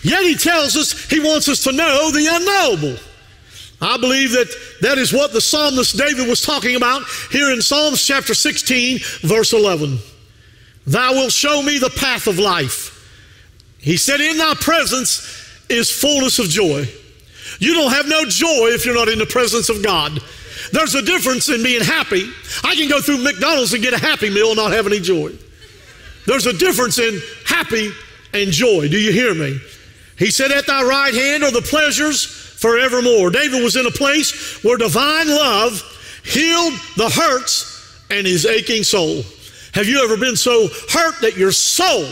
Yet 0.02 0.22
he 0.22 0.36
tells 0.36 0.76
us 0.76 0.92
he 1.10 1.18
wants 1.18 1.48
us 1.48 1.64
to 1.64 1.72
know 1.72 2.12
the 2.12 2.28
unknowable. 2.30 3.00
I 3.80 3.96
believe 3.98 4.32
that 4.32 4.48
that 4.82 4.98
is 4.98 5.12
what 5.12 5.32
the 5.32 5.40
psalmist 5.40 5.96
David 5.96 6.28
was 6.28 6.40
talking 6.40 6.76
about 6.76 7.02
here 7.30 7.52
in 7.52 7.60
Psalms 7.60 8.04
chapter 8.04 8.34
16, 8.34 8.98
verse 9.22 9.52
11. 9.52 9.98
Thou 10.86 11.12
wilt 11.12 11.32
show 11.32 11.62
me 11.62 11.78
the 11.78 11.90
path 11.90 12.26
of 12.26 12.38
life. 12.38 12.90
He 13.78 13.96
said, 13.96 14.20
In 14.20 14.38
thy 14.38 14.54
presence 14.54 15.66
is 15.68 15.90
fullness 15.90 16.38
of 16.38 16.46
joy. 16.46 16.88
You 17.58 17.74
don't 17.74 17.92
have 17.92 18.08
no 18.08 18.24
joy 18.24 18.68
if 18.72 18.84
you're 18.84 18.94
not 18.94 19.08
in 19.08 19.18
the 19.18 19.26
presence 19.26 19.68
of 19.68 19.82
God. 19.82 20.20
There's 20.72 20.94
a 20.94 21.02
difference 21.02 21.48
in 21.48 21.62
being 21.62 21.82
happy. 21.82 22.30
I 22.62 22.74
can 22.74 22.88
go 22.88 23.00
through 23.00 23.18
McDonald's 23.18 23.74
and 23.74 23.82
get 23.82 23.92
a 23.92 23.98
happy 23.98 24.30
meal 24.30 24.48
and 24.48 24.56
not 24.56 24.72
have 24.72 24.86
any 24.86 25.00
joy. 25.00 25.32
There's 26.26 26.46
a 26.46 26.52
difference 26.52 26.98
in 26.98 27.20
happy 27.46 27.90
and 28.32 28.50
joy. 28.50 28.88
Do 28.88 28.98
you 28.98 29.12
hear 29.12 29.34
me? 29.34 29.60
He 30.18 30.30
said, 30.30 30.50
At 30.50 30.66
thy 30.66 30.82
right 30.82 31.12
hand 31.12 31.42
are 31.42 31.50
the 31.50 31.62
pleasures 31.62 32.43
forevermore. 32.64 33.28
David 33.28 33.62
was 33.62 33.76
in 33.76 33.84
a 33.84 33.90
place 33.90 34.64
where 34.64 34.78
divine 34.78 35.28
love 35.28 35.82
healed 36.24 36.72
the 36.96 37.10
hurts 37.10 38.02
and 38.10 38.26
his 38.26 38.46
aching 38.46 38.82
soul. 38.82 39.22
Have 39.74 39.86
you 39.86 40.02
ever 40.02 40.16
been 40.16 40.34
so 40.34 40.68
hurt 40.88 41.20
that 41.20 41.36
your 41.36 41.52
soul 41.52 42.08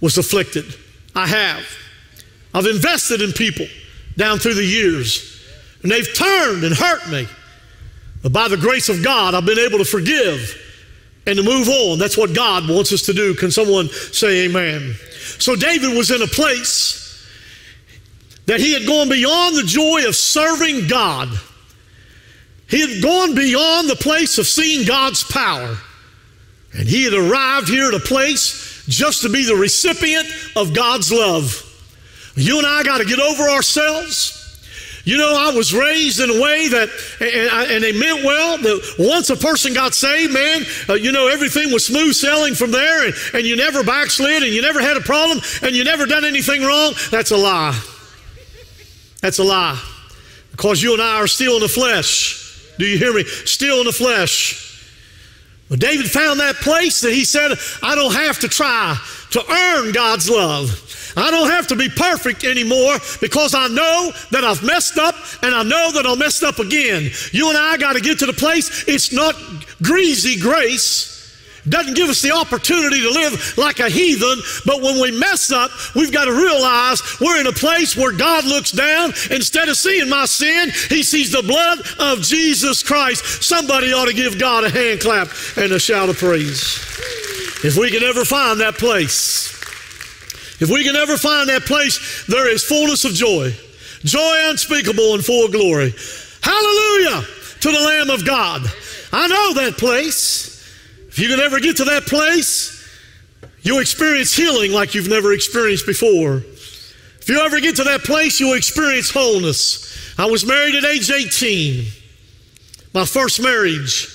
was 0.00 0.18
afflicted? 0.18 0.64
I 1.14 1.28
have. 1.28 1.64
I've 2.52 2.66
invested 2.66 3.22
in 3.22 3.30
people 3.30 3.66
down 4.16 4.40
through 4.40 4.54
the 4.54 4.64
years, 4.64 5.40
and 5.84 5.92
they've 5.92 6.12
turned 6.16 6.64
and 6.64 6.74
hurt 6.74 7.08
me. 7.08 7.28
But 8.24 8.32
by 8.32 8.48
the 8.48 8.56
grace 8.56 8.88
of 8.88 9.04
God, 9.04 9.34
I've 9.34 9.46
been 9.46 9.60
able 9.60 9.78
to 9.78 9.84
forgive 9.84 10.60
and 11.28 11.36
to 11.36 11.44
move 11.44 11.68
on. 11.68 12.00
That's 12.00 12.16
what 12.16 12.34
God 12.34 12.68
wants 12.68 12.92
us 12.92 13.02
to 13.02 13.12
do. 13.12 13.34
Can 13.34 13.52
someone 13.52 13.88
say 13.88 14.46
amen? 14.46 14.96
So 15.38 15.54
David 15.54 15.96
was 15.96 16.10
in 16.10 16.22
a 16.22 16.26
place 16.26 17.03
that 18.46 18.60
he 18.60 18.72
had 18.72 18.86
gone 18.86 19.08
beyond 19.08 19.56
the 19.56 19.62
joy 19.62 20.06
of 20.06 20.14
serving 20.14 20.86
God. 20.86 21.28
He 22.68 22.80
had 22.80 23.02
gone 23.02 23.34
beyond 23.34 23.88
the 23.88 23.96
place 23.96 24.38
of 24.38 24.46
seeing 24.46 24.86
God's 24.86 25.22
power. 25.24 25.76
And 26.72 26.88
he 26.88 27.04
had 27.04 27.14
arrived 27.14 27.68
here 27.68 27.88
at 27.88 27.94
a 27.94 28.00
place 28.00 28.84
just 28.88 29.22
to 29.22 29.28
be 29.28 29.44
the 29.44 29.54
recipient 29.54 30.26
of 30.56 30.74
God's 30.74 31.12
love. 31.12 31.70
You 32.34 32.58
and 32.58 32.66
I 32.66 32.82
got 32.82 32.98
to 32.98 33.04
get 33.04 33.20
over 33.20 33.44
ourselves. 33.44 34.40
You 35.04 35.18
know, 35.18 35.36
I 35.38 35.54
was 35.54 35.74
raised 35.74 36.18
in 36.18 36.30
a 36.30 36.40
way 36.40 36.68
that, 36.68 36.88
and, 37.20 37.70
and, 37.70 37.84
they 37.84 37.92
meant 37.92 38.24
well, 38.24 38.56
that 38.56 38.94
once 38.98 39.28
a 39.28 39.36
person 39.36 39.74
got 39.74 39.92
saved, 39.92 40.32
man, 40.32 40.62
uh, 40.88 40.94
you 40.94 41.12
know, 41.12 41.28
everything 41.28 41.70
was 41.72 41.86
smooth 41.86 42.14
sailing 42.14 42.54
from 42.54 42.70
there, 42.70 43.04
and, 43.04 43.14
and 43.34 43.44
you 43.44 43.54
never 43.54 43.84
backslid, 43.84 44.42
and 44.42 44.52
you 44.52 44.62
never 44.62 44.80
had 44.80 44.96
a 44.96 45.02
problem, 45.02 45.40
and 45.60 45.76
you 45.76 45.84
never 45.84 46.06
done 46.06 46.24
anything 46.24 46.62
wrong. 46.62 46.94
That's 47.10 47.32
a 47.32 47.36
lie. 47.36 47.78
That's 49.24 49.38
a 49.38 49.42
lie. 49.42 49.82
Because 50.50 50.82
you 50.82 50.92
and 50.92 51.00
I 51.00 51.16
are 51.16 51.26
still 51.26 51.54
in 51.54 51.62
the 51.62 51.68
flesh. 51.68 52.74
Do 52.78 52.84
you 52.84 52.98
hear 52.98 53.14
me? 53.14 53.24
Still 53.24 53.78
in 53.78 53.86
the 53.86 53.92
flesh. 53.92 54.86
Well, 55.70 55.78
David 55.78 56.10
found 56.10 56.40
that 56.40 56.56
place 56.56 57.00
that 57.00 57.14
he 57.14 57.24
said, 57.24 57.52
I 57.82 57.94
don't 57.94 58.12
have 58.12 58.38
to 58.40 58.48
try 58.48 58.98
to 59.30 59.50
earn 59.50 59.92
God's 59.92 60.28
love. 60.28 61.14
I 61.16 61.30
don't 61.30 61.48
have 61.48 61.66
to 61.68 61.74
be 61.74 61.88
perfect 61.88 62.44
anymore 62.44 62.96
because 63.22 63.54
I 63.54 63.66
know 63.68 64.12
that 64.30 64.44
I've 64.44 64.62
messed 64.62 64.98
up 64.98 65.14
and 65.42 65.54
I 65.54 65.62
know 65.62 65.90
that 65.92 66.04
I'll 66.04 66.16
mess 66.16 66.42
up 66.42 66.58
again. 66.58 67.10
You 67.32 67.48
and 67.48 67.56
I 67.56 67.78
got 67.78 67.94
to 67.94 68.00
get 68.00 68.18
to 68.18 68.26
the 68.26 68.34
place, 68.34 68.86
it's 68.86 69.10
not 69.10 69.34
greasy 69.82 70.38
grace 70.38 71.13
doesn't 71.68 71.94
give 71.94 72.08
us 72.08 72.20
the 72.20 72.32
opportunity 72.32 73.00
to 73.00 73.10
live 73.10 73.56
like 73.56 73.80
a 73.80 73.88
heathen, 73.88 74.38
but 74.66 74.82
when 74.82 75.00
we 75.00 75.18
mess 75.18 75.50
up, 75.50 75.70
we've 75.94 76.12
got 76.12 76.26
to 76.26 76.32
realize 76.32 77.02
we're 77.20 77.40
in 77.40 77.46
a 77.46 77.52
place 77.52 77.96
where 77.96 78.12
God 78.12 78.44
looks 78.44 78.70
down. 78.70 79.12
Instead 79.30 79.68
of 79.68 79.76
seeing 79.76 80.08
my 80.08 80.26
sin, 80.26 80.70
He 80.88 81.02
sees 81.02 81.32
the 81.32 81.42
blood 81.42 81.80
of 81.98 82.22
Jesus 82.22 82.82
Christ. 82.82 83.42
Somebody 83.42 83.92
ought 83.92 84.06
to 84.06 84.14
give 84.14 84.38
God 84.38 84.64
a 84.64 84.70
hand 84.70 85.00
clap 85.00 85.28
and 85.56 85.72
a 85.72 85.78
shout 85.78 86.08
of 86.08 86.18
praise. 86.18 86.78
If 87.64 87.78
we 87.78 87.90
can 87.90 88.02
ever 88.02 88.24
find 88.24 88.60
that 88.60 88.74
place, 88.74 89.52
if 90.60 90.68
we 90.70 90.84
can 90.84 90.96
ever 90.96 91.16
find 91.16 91.48
that 91.48 91.62
place, 91.62 92.26
there 92.26 92.48
is 92.48 92.62
fullness 92.62 93.04
of 93.04 93.12
joy, 93.12 93.54
joy 94.04 94.36
unspeakable 94.50 95.14
and 95.14 95.24
full 95.24 95.46
of 95.46 95.52
glory. 95.52 95.94
Hallelujah 96.42 97.24
to 97.60 97.70
the 97.72 97.80
Lamb 97.80 98.10
of 98.10 98.26
God. 98.26 98.62
I 99.12 99.26
know 99.28 99.54
that 99.62 99.78
place. 99.78 100.53
If 101.14 101.20
you 101.20 101.28
can 101.28 101.38
ever 101.38 101.60
get 101.60 101.76
to 101.76 101.84
that 101.84 102.06
place, 102.06 102.84
you'll 103.62 103.78
experience 103.78 104.34
healing 104.34 104.72
like 104.72 104.96
you've 104.96 105.08
never 105.08 105.32
experienced 105.32 105.86
before. 105.86 106.38
If 106.38 107.28
you 107.28 107.38
ever 107.38 107.60
get 107.60 107.76
to 107.76 107.84
that 107.84 108.00
place, 108.00 108.40
you'll 108.40 108.56
experience 108.56 109.10
wholeness. 109.10 110.12
I 110.18 110.26
was 110.26 110.44
married 110.44 110.74
at 110.74 110.84
age 110.84 111.12
18, 111.12 111.86
my 112.92 113.04
first 113.04 113.40
marriage. 113.40 114.08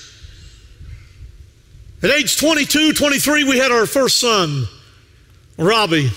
At 2.02 2.10
age 2.10 2.38
22, 2.38 2.92
23, 2.92 3.44
we 3.44 3.56
had 3.56 3.72
our 3.72 3.86
first 3.86 4.20
son, 4.20 4.66
Robbie. 5.56 6.10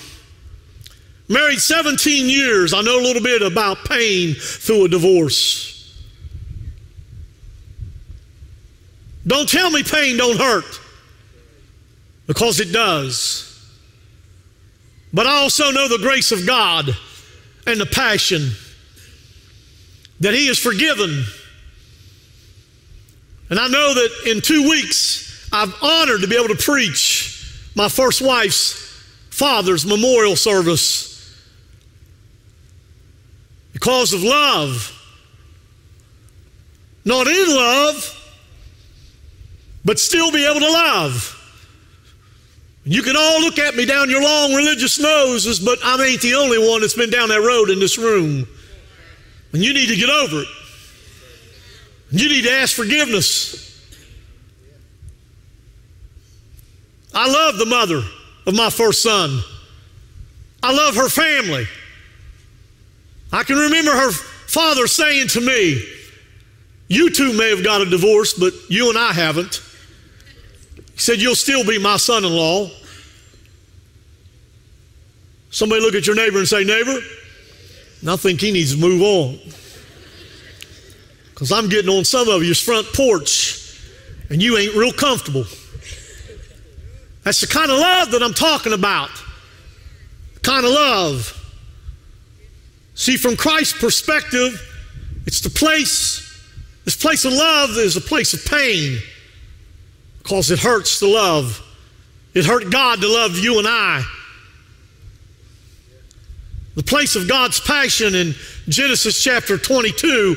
Married 1.30 1.60
17 1.60 2.28
years. 2.28 2.74
I 2.74 2.82
know 2.82 3.00
a 3.00 3.04
little 3.04 3.22
bit 3.22 3.40
about 3.40 3.86
pain 3.86 4.34
through 4.34 4.84
a 4.84 4.88
divorce. 4.90 5.73
Don't 9.26 9.48
tell 9.48 9.70
me 9.70 9.82
pain 9.82 10.16
don't 10.16 10.38
hurt 10.38 10.80
because 12.26 12.60
it 12.60 12.72
does. 12.72 13.50
But 15.12 15.26
I 15.26 15.36
also 15.36 15.70
know 15.70 15.88
the 15.88 15.98
grace 15.98 16.32
of 16.32 16.46
God 16.46 16.90
and 17.66 17.80
the 17.80 17.86
passion 17.86 18.50
that 20.20 20.34
He 20.34 20.48
has 20.48 20.58
forgiven. 20.58 21.24
And 23.50 23.58
I 23.58 23.68
know 23.68 23.94
that 23.94 24.10
in 24.26 24.40
two 24.40 24.68
weeks, 24.68 25.48
I'm 25.52 25.72
honored 25.80 26.22
to 26.22 26.26
be 26.26 26.36
able 26.36 26.54
to 26.54 26.62
preach 26.62 27.30
my 27.76 27.88
first 27.88 28.22
wife's 28.22 28.74
father's 29.30 29.86
memorial 29.86 30.36
service 30.36 31.14
because 33.72 34.12
of 34.12 34.22
love. 34.22 34.90
Not 37.04 37.26
in 37.26 37.48
love, 37.48 38.23
but 39.84 39.98
still 39.98 40.32
be 40.32 40.46
able 40.46 40.60
to 40.60 40.70
love. 40.70 41.40
You 42.84 43.02
can 43.02 43.16
all 43.16 43.40
look 43.40 43.58
at 43.58 43.74
me 43.74 43.86
down 43.86 44.10
your 44.10 44.22
long 44.22 44.52
religious 44.52 45.00
noses, 45.00 45.58
but 45.58 45.78
I 45.82 46.02
ain't 46.04 46.20
the 46.20 46.34
only 46.34 46.58
one 46.58 46.82
that's 46.82 46.94
been 46.94 47.10
down 47.10 47.30
that 47.30 47.40
road 47.40 47.70
in 47.70 47.78
this 47.78 47.96
room. 47.96 48.46
And 49.52 49.64
you 49.64 49.72
need 49.72 49.88
to 49.88 49.96
get 49.96 50.10
over 50.10 50.40
it. 50.42 50.48
You 52.10 52.28
need 52.28 52.42
to 52.42 52.52
ask 52.52 52.76
forgiveness. 52.76 53.64
I 57.14 57.30
love 57.30 57.56
the 57.56 57.66
mother 57.66 58.02
of 58.46 58.54
my 58.54 58.68
first 58.68 59.02
son. 59.02 59.40
I 60.62 60.72
love 60.72 60.96
her 60.96 61.08
family. 61.08 61.66
I 63.32 63.44
can 63.44 63.56
remember 63.56 63.92
her 63.92 64.12
father 64.12 64.86
saying 64.86 65.28
to 65.28 65.40
me, 65.40 65.82
You 66.88 67.10
two 67.10 67.32
may 67.32 67.50
have 67.50 67.64
got 67.64 67.80
a 67.80 67.86
divorce, 67.86 68.34
but 68.34 68.52
you 68.68 68.90
and 68.90 68.98
I 68.98 69.12
haven't. 69.12 69.63
He 70.94 71.00
said, 71.00 71.20
You'll 71.20 71.34
still 71.34 71.64
be 71.64 71.78
my 71.78 71.96
son 71.96 72.24
in 72.24 72.32
law. 72.32 72.70
Somebody 75.50 75.82
look 75.82 75.94
at 75.94 76.06
your 76.06 76.16
neighbor 76.16 76.38
and 76.38 76.48
say, 76.48 76.64
Neighbor, 76.64 76.98
I 78.08 78.16
think 78.16 78.40
he 78.40 78.52
needs 78.52 78.74
to 78.74 78.80
move 78.80 79.02
on. 79.02 79.38
Because 81.30 81.50
I'm 81.50 81.68
getting 81.68 81.90
on 81.90 82.04
some 82.04 82.28
of 82.28 82.44
you's 82.44 82.60
front 82.60 82.86
porch 82.92 83.80
and 84.30 84.42
you 84.42 84.56
ain't 84.56 84.74
real 84.74 84.92
comfortable. 84.92 85.44
That's 87.24 87.40
the 87.40 87.46
kind 87.46 87.70
of 87.70 87.78
love 87.78 88.10
that 88.12 88.22
I'm 88.22 88.34
talking 88.34 88.72
about. 88.72 89.10
The 90.34 90.40
kind 90.40 90.64
of 90.64 90.70
love. 90.70 91.40
See, 92.94 93.16
from 93.16 93.36
Christ's 93.36 93.78
perspective, 93.80 94.60
it's 95.26 95.40
the 95.40 95.50
place, 95.50 96.20
this 96.84 96.94
place 96.94 97.24
of 97.24 97.32
love 97.32 97.70
is 97.70 97.96
a 97.96 98.00
place 98.00 98.34
of 98.34 98.44
pain 98.44 99.00
because 100.24 100.50
it 100.50 100.58
hurts 100.58 100.98
to 101.00 101.06
love. 101.06 101.62
It 102.32 102.46
hurt 102.46 102.70
God 102.70 103.00
to 103.02 103.08
love 103.08 103.38
you 103.38 103.58
and 103.58 103.68
I. 103.68 104.02
The 106.74 106.82
place 106.82 107.14
of 107.14 107.28
God's 107.28 107.60
passion 107.60 108.14
in 108.14 108.34
Genesis 108.66 109.22
chapter 109.22 109.58
22, 109.58 110.34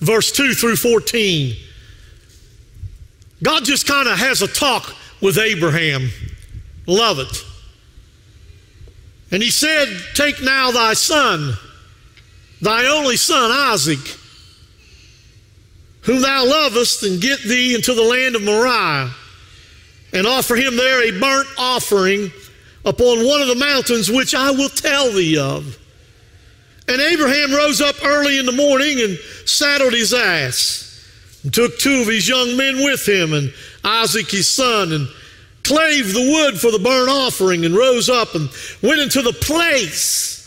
verse 0.00 0.32
2 0.32 0.52
through 0.52 0.76
14. 0.76 1.54
God 3.42 3.64
just 3.64 3.86
kind 3.86 4.08
of 4.08 4.18
has 4.18 4.42
a 4.42 4.48
talk 4.48 4.94
with 5.22 5.38
Abraham. 5.38 6.10
Love 6.86 7.20
it. 7.20 7.44
And 9.30 9.42
he 9.42 9.50
said, 9.50 9.88
Take 10.14 10.42
now 10.42 10.72
thy 10.72 10.94
son, 10.94 11.54
thy 12.60 12.86
only 12.88 13.16
son 13.16 13.50
Isaac, 13.52 14.18
whom 16.02 16.20
thou 16.20 16.44
lovest, 16.44 17.04
and 17.04 17.22
get 17.22 17.40
thee 17.44 17.76
into 17.76 17.94
the 17.94 18.02
land 18.02 18.34
of 18.34 18.42
Moriah 18.42 19.14
and 20.12 20.26
offer 20.26 20.56
him 20.56 20.76
there 20.76 21.02
a 21.02 21.18
burnt 21.18 21.48
offering 21.58 22.30
upon 22.84 23.26
one 23.26 23.42
of 23.42 23.48
the 23.48 23.54
mountains 23.54 24.10
which 24.10 24.34
I 24.34 24.50
will 24.50 24.68
tell 24.68 25.12
thee 25.12 25.38
of. 25.38 25.78
And 26.88 27.00
Abraham 27.00 27.52
rose 27.52 27.80
up 27.80 27.96
early 28.04 28.38
in 28.38 28.46
the 28.46 28.52
morning 28.52 29.00
and 29.00 29.16
saddled 29.44 29.92
his 29.92 30.12
ass, 30.12 30.86
and 31.44 31.54
took 31.54 31.78
two 31.78 32.00
of 32.00 32.08
his 32.08 32.28
young 32.28 32.56
men 32.56 32.78
with 32.78 33.06
him, 33.06 33.32
and 33.32 33.52
Isaac 33.84 34.30
his 34.30 34.48
son, 34.48 34.92
and 34.92 35.08
clave 35.62 36.12
the 36.12 36.30
wood 36.32 36.60
for 36.60 36.72
the 36.72 36.80
burnt 36.80 37.08
offering, 37.08 37.64
and 37.64 37.76
rose 37.76 38.08
up 38.08 38.34
and 38.34 38.48
went 38.82 39.00
into 39.00 39.22
the 39.22 39.32
place 39.32 40.38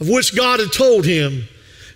of 0.00 0.08
which 0.08 0.34
God 0.34 0.60
had 0.60 0.72
told 0.72 1.04
him. 1.04 1.44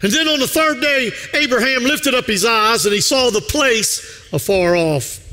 And 0.02 0.12
then 0.12 0.28
on 0.28 0.38
the 0.38 0.46
third 0.46 0.80
day, 0.80 1.10
Abraham 1.34 1.84
lifted 1.84 2.14
up 2.14 2.26
his 2.26 2.44
eyes, 2.44 2.84
and 2.84 2.94
he 2.94 3.00
saw 3.00 3.30
the 3.30 3.40
place 3.40 4.28
afar 4.32 4.76
off. 4.76 5.27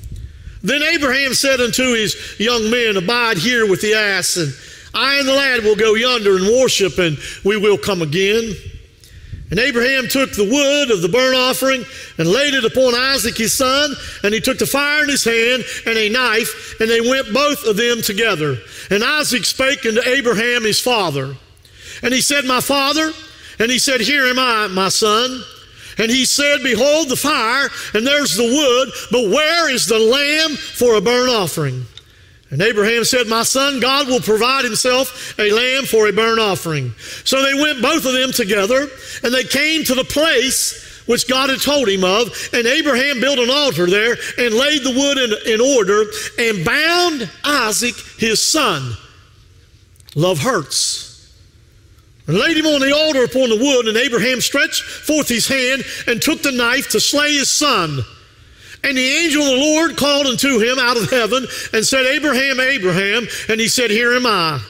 Then 0.66 0.82
Abraham 0.82 1.36
said 1.36 1.62
unto 1.62 1.94
his 1.94 2.40
young 2.40 2.72
men, 2.72 2.98
Abide 2.98 3.38
here 3.38 3.70
with 3.70 3.82
the 3.82 3.94
ass, 3.94 4.38
and 4.38 4.52
I 4.96 5.20
and 5.20 5.28
the 5.28 5.34
lad 5.34 5.64
will 5.64 5.76
go 5.76 5.94
yonder 5.94 6.38
and 6.38 6.48
worship, 6.48 6.98
and 6.98 7.20
we 7.44 7.56
will 7.56 7.78
come 7.78 8.02
again. 8.02 8.56
And 9.52 9.60
Abraham 9.60 10.08
took 10.08 10.32
the 10.32 10.50
wood 10.50 10.90
of 10.90 11.04
the 11.04 11.08
burnt 11.08 11.38
offering 11.38 11.86
and 12.18 12.28
laid 12.28 12.56
it 12.56 12.66
upon 12.66 12.96
Isaac 12.96 13.38
his 13.38 13.56
son, 13.56 13.94
and 14.24 14.34
he 14.34 14.42
took 14.42 14.58
the 14.58 14.66
fire 14.66 15.04
in 15.04 15.10
his 15.10 15.24
hand 15.24 15.64
and 15.86 15.98
a 15.98 16.10
knife, 16.10 16.80
and 16.80 16.90
they 16.90 17.02
went 17.02 17.32
both 17.32 17.64
of 17.66 17.78
them 17.78 18.02
together. 18.02 18.58
And 18.90 19.04
Isaac 19.04 19.46
spake 19.46 19.86
unto 19.86 20.02
Abraham 20.02 20.64
his 20.64 20.80
father. 20.80 21.36
And 22.02 22.12
he 22.12 22.22
said, 22.22 22.46
My 22.46 22.60
father, 22.60 23.12
and 23.60 23.70
he 23.70 23.78
said, 23.78 24.02
Here 24.02 24.26
am 24.26 24.40
I, 24.40 24.68
my 24.68 24.90
son. 24.90 25.44
And 25.98 26.12
he 26.12 26.26
said, 26.26 26.62
Behold 26.62 27.10
the 27.10 27.16
fire, 27.16 27.70
and 27.94 28.06
there's 28.06 28.36
the 28.36 28.44
wood, 28.44 28.90
but 29.12 29.30
where 29.30 29.70
is 29.70 29.88
the 29.88 30.00
lamb 30.00 30.56
for 30.56 30.96
a 30.96 31.02
burnt 31.02 31.32
offering? 31.32 31.86
And 32.52 32.62
Abraham 32.62 33.04
said, 33.04 33.28
My 33.28 33.44
son, 33.44 33.80
God 33.80 34.08
will 34.08 34.20
provide 34.20 34.66
himself 34.66 35.38
a 35.40 35.52
lamb 35.52 35.86
for 35.86 36.08
a 36.08 36.14
burnt 36.14 36.40
offering. 36.40 36.94
So 37.24 37.42
they 37.42 37.54
went 37.54 37.82
both 37.82 38.06
of 38.06 38.14
them 38.14 38.32
together, 38.32 38.88
and 39.24 39.34
they 39.34 39.44
came 39.44 39.84
to 39.86 39.96
the 39.96 40.04
place 40.04 40.84
which 41.06 41.28
God 41.28 41.50
had 41.50 41.62
told 41.62 41.88
him 41.88 42.04
of. 42.04 42.50
And 42.54 42.66
Abraham 42.66 43.20
built 43.20 43.40
an 43.40 43.50
altar 43.50 43.88
there 43.88 44.16
and 44.38 44.54
laid 44.54 44.84
the 44.84 44.92
wood 44.96 45.18
in, 45.18 45.54
in 45.54 45.62
order 45.62 46.06
and 46.40 46.66
bound 46.66 47.30
Isaac, 47.44 47.96
his 48.18 48.42
son. 48.42 48.94
Love 50.16 50.40
hurts 50.40 51.15
and 52.28 52.38
laid 52.38 52.58
him 52.58 52.66
on 52.66 52.82
the 52.82 52.96
altar 52.96 53.24
upon 53.24 53.50
the 53.50 53.58
wood. 53.58 53.88
And 53.88 53.98
Abraham 53.98 54.42
stretched 54.42 54.84
forth 54.84 55.30
his 55.30 55.48
hand 55.48 55.84
and 56.08 56.22
took 56.22 56.42
the 56.42 56.52
knife 56.52 56.90
to 56.90 57.00
slay 57.00 57.34
his 57.34 57.50
son. 57.50 58.00
And 58.84 58.98
the 58.98 59.02
angel 59.02 59.42
of 59.42 59.50
the 59.50 59.66
Lord 59.66 59.98
called 59.98 60.28
unto 60.28 60.60
him 60.60 60.78
out 60.80 60.98
of 60.98 61.10
heaven 61.10 61.46
and 61.74 61.86
said, 61.86 62.06
Abraham, 62.06 62.60
Abraham. 62.60 63.28
And 63.50 63.60
he 63.60 63.68
said, 63.68 63.90
Here 63.90 64.14
am 64.14 64.26
I. 64.26 64.62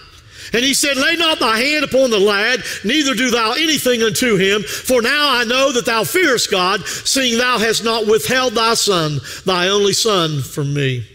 And 0.53 0.63
he 0.63 0.73
said, 0.73 0.95
Lay 0.95 1.15
not 1.15 1.39
thy 1.39 1.57
hand 1.57 1.83
upon 1.83 2.11
the 2.11 2.19
lad, 2.19 2.63
neither 2.85 3.13
do 3.13 3.29
thou 3.29 3.53
anything 3.53 4.03
unto 4.03 4.37
him, 4.37 4.61
for 4.61 5.01
now 5.01 5.37
I 5.37 5.43
know 5.43 5.73
that 5.73 5.85
thou 5.85 6.03
fearest 6.03 6.49
God, 6.49 6.85
seeing 6.85 7.37
thou 7.37 7.57
hast 7.57 7.83
not 7.83 8.07
withheld 8.07 8.53
thy 8.53 8.75
son, 8.75 9.19
thy 9.45 9.67
only 9.67 9.93
son, 9.93 10.41
from 10.41 10.73
me. 10.73 11.05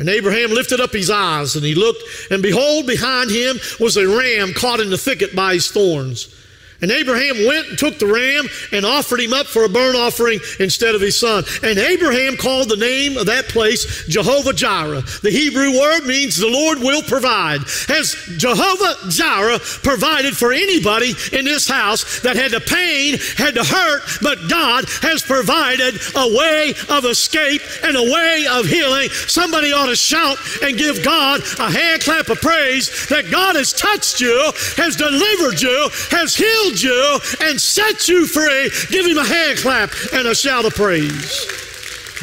And 0.00 0.08
Abraham 0.08 0.50
lifted 0.50 0.80
up 0.80 0.94
his 0.94 1.10
eyes 1.10 1.56
and 1.56 1.64
he 1.64 1.74
looked, 1.74 2.02
and 2.30 2.42
behold, 2.42 2.86
behind 2.86 3.30
him 3.30 3.58
was 3.78 3.98
a 3.98 4.08
ram 4.08 4.54
caught 4.54 4.80
in 4.80 4.88
the 4.88 4.96
thicket 4.96 5.36
by 5.36 5.52
his 5.52 5.70
thorns. 5.70 6.34
And 6.82 6.90
Abraham 6.90 7.46
went 7.46 7.68
and 7.68 7.78
took 7.78 7.98
the 7.98 8.06
ram 8.06 8.46
and 8.72 8.86
offered 8.86 9.20
him 9.20 9.32
up 9.32 9.46
for 9.46 9.64
a 9.64 9.68
burnt 9.68 9.96
offering 9.96 10.40
instead 10.58 10.94
of 10.94 11.00
his 11.00 11.18
son. 11.18 11.44
And 11.62 11.78
Abraham 11.78 12.36
called 12.36 12.68
the 12.68 12.76
name 12.76 13.16
of 13.16 13.26
that 13.26 13.48
place 13.48 14.06
Jehovah 14.06 14.52
Jireh. 14.52 15.02
The 15.22 15.30
Hebrew 15.30 15.78
word 15.78 16.06
means 16.06 16.36
the 16.36 16.48
Lord 16.48 16.78
will 16.78 17.02
provide. 17.02 17.60
Has 17.88 18.16
Jehovah 18.38 19.10
Jireh 19.10 19.58
provided 19.82 20.36
for 20.36 20.52
anybody 20.52 21.12
in 21.32 21.44
this 21.44 21.68
house 21.68 22.20
that 22.20 22.36
had 22.36 22.52
the 22.52 22.60
pain, 22.60 23.18
had 23.36 23.54
to 23.54 23.64
hurt, 23.64 24.02
but 24.22 24.48
God 24.48 24.84
has 25.02 25.22
provided 25.22 26.00
a 26.16 26.36
way 26.36 26.74
of 26.88 27.04
escape 27.04 27.62
and 27.84 27.96
a 27.96 28.02
way 28.02 28.46
of 28.50 28.66
healing? 28.66 29.08
Somebody 29.10 29.72
ought 29.72 29.86
to 29.86 29.96
shout 29.96 30.38
and 30.62 30.78
give 30.78 31.04
God 31.04 31.40
a 31.58 31.70
hand 31.70 32.02
clap 32.02 32.28
of 32.28 32.40
praise 32.40 33.08
that 33.08 33.30
God 33.30 33.56
has 33.56 33.72
touched 33.72 34.20
you, 34.20 34.52
has 34.76 34.96
delivered 34.96 35.60
you, 35.60 35.88
has 36.10 36.34
healed 36.34 36.69
healed 36.70 36.82
you 36.82 37.18
and 37.40 37.60
set 37.60 38.08
you 38.08 38.26
free. 38.26 38.70
Give 38.90 39.06
him 39.06 39.18
a 39.18 39.24
hand 39.24 39.58
clap 39.58 39.90
and 40.12 40.28
a 40.28 40.34
shout 40.34 40.64
of 40.64 40.74
praise. 40.74 41.46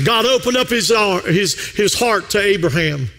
God 0.04 0.26
opened 0.26 0.58
up 0.58 0.70
his, 0.70 0.92
uh, 0.92 1.22
his, 1.24 1.56
his 1.76 1.94
heart 1.98 2.30
to 2.32 2.40
Abraham. 2.40 3.10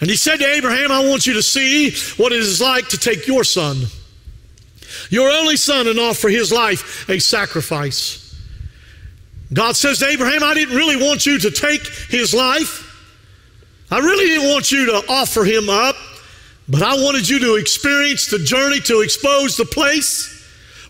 And 0.00 0.10
he 0.10 0.16
said 0.16 0.38
to 0.38 0.46
Abraham, 0.46 0.90
I 0.90 1.08
want 1.08 1.26
you 1.26 1.34
to 1.34 1.42
see 1.42 1.92
what 2.16 2.32
it 2.32 2.40
is 2.40 2.60
like 2.60 2.88
to 2.88 2.98
take 2.98 3.26
your 3.26 3.44
son, 3.44 3.82
your 5.10 5.30
only 5.30 5.56
son, 5.56 5.86
and 5.86 5.98
offer 5.98 6.28
his 6.28 6.52
life 6.52 7.08
a 7.08 7.18
sacrifice. 7.20 8.18
God 9.52 9.76
says 9.76 10.00
to 10.00 10.06
Abraham, 10.06 10.42
I 10.42 10.54
didn't 10.54 10.76
really 10.76 10.96
want 10.96 11.24
you 11.24 11.38
to 11.38 11.50
take 11.50 11.86
his 12.08 12.34
life. 12.34 12.88
I 13.90 13.98
really 13.98 14.26
didn't 14.26 14.48
want 14.50 14.72
you 14.72 14.86
to 14.86 15.04
offer 15.08 15.44
him 15.44 15.68
up, 15.68 15.96
but 16.68 16.82
I 16.82 16.94
wanted 16.94 17.28
you 17.28 17.38
to 17.40 17.54
experience 17.56 18.26
the 18.26 18.38
journey 18.38 18.80
to 18.80 19.02
expose 19.02 19.56
the 19.56 19.66
place 19.66 20.41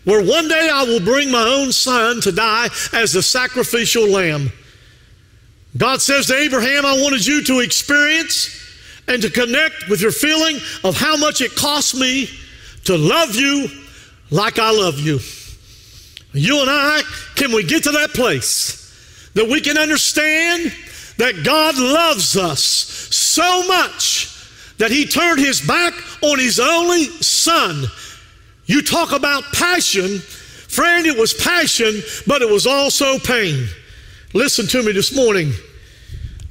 where 0.05 0.23
one 0.23 0.47
day 0.47 0.69
I 0.71 0.83
will 0.83 0.99
bring 0.99 1.31
my 1.31 1.43
own 1.43 1.71
son 1.71 2.21
to 2.21 2.31
die 2.31 2.69
as 2.93 3.15
a 3.15 3.23
sacrificial 3.23 4.07
lamb. 4.07 4.51
God 5.77 6.01
says 6.01 6.27
to 6.27 6.35
Abraham, 6.35 6.85
I 6.85 7.01
wanted 7.01 7.25
you 7.25 7.43
to 7.45 7.59
experience 7.61 8.59
and 9.07 9.21
to 9.21 9.29
connect 9.29 9.89
with 9.89 10.01
your 10.01 10.11
feeling 10.11 10.57
of 10.83 10.95
how 10.95 11.17
much 11.17 11.41
it 11.41 11.55
cost 11.55 11.95
me 11.95 12.29
to 12.85 12.97
love 12.97 13.35
you 13.35 13.67
like 14.29 14.59
I 14.59 14.71
love 14.71 14.99
you. 14.99 15.19
You 16.33 16.61
and 16.61 16.69
I, 16.69 17.01
can 17.35 17.51
we 17.51 17.63
get 17.63 17.83
to 17.83 17.91
that 17.91 18.11
place 18.11 19.31
that 19.33 19.47
we 19.47 19.61
can 19.61 19.77
understand 19.77 20.73
that 21.17 21.43
God 21.43 21.77
loves 21.77 22.35
us 22.37 22.63
so 22.63 23.67
much 23.67 24.29
that 24.77 24.91
He 24.91 25.05
turned 25.05 25.39
His 25.39 25.61
back 25.61 25.93
on 26.21 26.39
His 26.39 26.59
only 26.59 27.05
Son? 27.21 27.85
You 28.65 28.81
talk 28.81 29.11
about 29.11 29.43
passion. 29.53 30.19
Friend, 30.19 31.05
it 31.05 31.17
was 31.17 31.33
passion, 31.33 32.01
but 32.25 32.41
it 32.41 32.49
was 32.49 32.65
also 32.65 33.19
pain. 33.19 33.67
Listen 34.33 34.65
to 34.67 34.83
me 34.83 34.91
this 34.91 35.15
morning. 35.15 35.51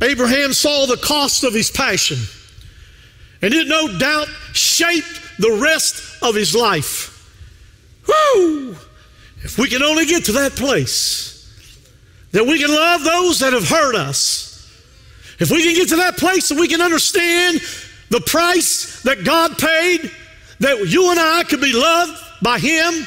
Abraham 0.01 0.53
saw 0.53 0.87
the 0.87 0.97
cost 0.97 1.45
of 1.45 1.55
his 1.55 1.71
passion, 1.71 2.19
and 3.41 3.55
it 3.55 3.69
no 3.69 3.99
doubt 3.99 4.29
shaped 4.53 5.21
the 5.39 5.53
rest 5.53 6.23
of 6.23 6.35
his 6.35 6.55
life. 6.55 7.09
Whoo! 8.07 8.77
If 9.43 9.59
we 9.59 9.69
can 9.69 9.83
only 9.83 10.07
get 10.07 10.25
to 10.27 10.33
that 10.33 10.53
place 10.53 11.31
that 12.33 12.45
we 12.45 12.59
can 12.59 12.71
love 12.71 13.05
those 13.05 13.41
that 13.41 13.53
have 13.53 13.69
hurt 13.69 13.95
us, 13.95 14.53
if 15.39 15.51
we 15.51 15.63
can 15.65 15.75
get 15.75 15.89
to 15.89 15.97
that 15.97 16.17
place 16.17 16.49
that 16.49 16.59
we 16.59 16.69
can 16.69 16.81
understand 16.81 17.61
the 18.11 18.21
price 18.21 19.03
that 19.03 19.25
God 19.25 19.59
paid, 19.59 20.11
that 20.63 20.89
you 20.89 21.11
and 21.11 21.21
I 21.21 21.45
could 21.45 21.61
be 21.61 21.73
loved 21.73 22.21
by 22.41 22.59
Him, 22.59 23.07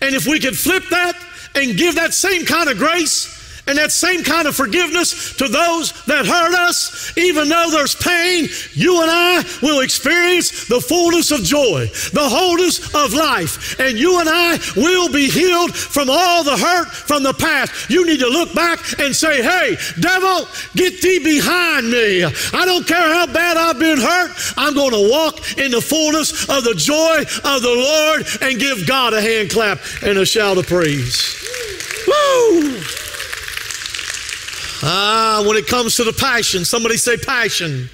and 0.00 0.14
if 0.14 0.26
we 0.26 0.40
could 0.40 0.56
flip 0.56 0.84
that 0.90 1.14
and 1.54 1.76
give 1.76 1.96
that 1.96 2.14
same 2.14 2.44
kind 2.44 2.68
of 2.70 2.78
grace 2.78 3.31
and 3.66 3.78
that 3.78 3.92
same 3.92 4.24
kind 4.24 4.48
of 4.48 4.56
forgiveness 4.56 5.36
to 5.36 5.46
those 5.46 5.92
that 6.06 6.26
hurt 6.26 6.54
us, 6.54 7.16
even 7.16 7.48
though 7.48 7.68
there's 7.70 7.94
pain, 7.94 8.48
you 8.72 9.00
and 9.00 9.10
I 9.10 9.44
will 9.62 9.80
experience 9.80 10.66
the 10.68 10.80
fullness 10.80 11.30
of 11.30 11.42
joy, 11.42 11.86
the 12.12 12.28
wholeness 12.28 12.94
of 12.94 13.14
life, 13.14 13.78
and 13.78 13.98
you 13.98 14.18
and 14.18 14.28
I 14.28 14.58
will 14.76 15.12
be 15.12 15.28
healed 15.28 15.74
from 15.74 16.08
all 16.10 16.42
the 16.42 16.56
hurt 16.56 16.88
from 16.88 17.22
the 17.22 17.34
past. 17.34 17.88
You 17.88 18.06
need 18.06 18.20
to 18.20 18.28
look 18.28 18.52
back 18.54 18.98
and 18.98 19.14
say, 19.14 19.42
Hey, 19.42 19.76
devil, 20.00 20.48
get 20.74 21.00
thee 21.00 21.20
behind 21.22 21.90
me. 21.90 22.24
I 22.24 22.64
don't 22.64 22.86
care 22.86 23.14
how 23.14 23.26
bad 23.26 23.56
I've 23.56 23.78
been 23.78 23.98
hurt, 23.98 24.32
I'm 24.56 24.74
going 24.74 24.92
to 24.92 25.10
walk 25.10 25.58
in 25.58 25.70
the 25.70 25.80
fullness 25.80 26.48
of 26.48 26.64
the 26.64 26.74
joy 26.74 27.20
of 27.44 27.62
the 27.62 27.74
Lord 27.74 28.26
and 28.42 28.58
give 28.58 28.86
God 28.86 29.14
a 29.14 29.20
hand 29.20 29.50
clap 29.50 29.78
and 30.02 30.18
a 30.18 30.26
shout 30.26 30.58
of 30.58 30.66
praise. 30.66 31.38
Woo! 32.06 32.80
Ah, 34.82 35.44
when 35.46 35.56
it 35.56 35.66
comes 35.66 35.96
to 35.96 36.04
the 36.04 36.12
passion, 36.12 36.64
somebody 36.64 36.96
say 36.96 37.16
passion. 37.16 37.88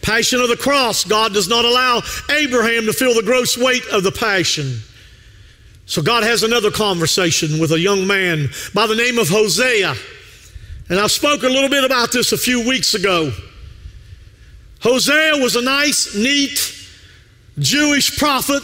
Passion 0.00 0.40
of 0.40 0.48
the 0.48 0.56
cross. 0.56 1.04
God 1.04 1.34
does 1.34 1.48
not 1.48 1.64
allow 1.64 2.02
Abraham 2.30 2.86
to 2.86 2.92
feel 2.92 3.14
the 3.14 3.22
gross 3.22 3.56
weight 3.56 3.86
of 3.92 4.02
the 4.02 4.12
passion. 4.12 4.78
So 5.86 6.02
God 6.02 6.22
has 6.22 6.42
another 6.42 6.70
conversation 6.70 7.58
with 7.60 7.72
a 7.72 7.78
young 7.78 8.06
man 8.06 8.48
by 8.72 8.86
the 8.86 8.94
name 8.94 9.18
of 9.18 9.28
Hosea. 9.28 9.94
And 10.88 10.98
I've 10.98 11.10
spoke 11.10 11.42
a 11.42 11.48
little 11.48 11.68
bit 11.68 11.84
about 11.84 12.12
this 12.12 12.32
a 12.32 12.38
few 12.38 12.66
weeks 12.66 12.94
ago. 12.94 13.32
Hosea 14.80 15.38
was 15.42 15.56
a 15.56 15.62
nice, 15.62 16.14
neat 16.14 16.86
Jewish 17.58 18.18
prophet. 18.18 18.62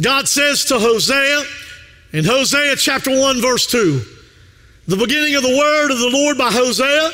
God 0.00 0.28
says 0.28 0.64
to 0.66 0.78
Hosea 0.78 1.42
in 2.12 2.24
Hosea 2.24 2.76
chapter 2.76 3.10
1, 3.10 3.40
verse 3.40 3.66
2, 3.66 4.00
the 4.90 4.96
beginning 4.96 5.36
of 5.36 5.42
the 5.42 5.56
word 5.56 5.92
of 5.92 5.98
the 6.00 6.10
Lord 6.10 6.36
by 6.36 6.50
Hosea. 6.50 7.10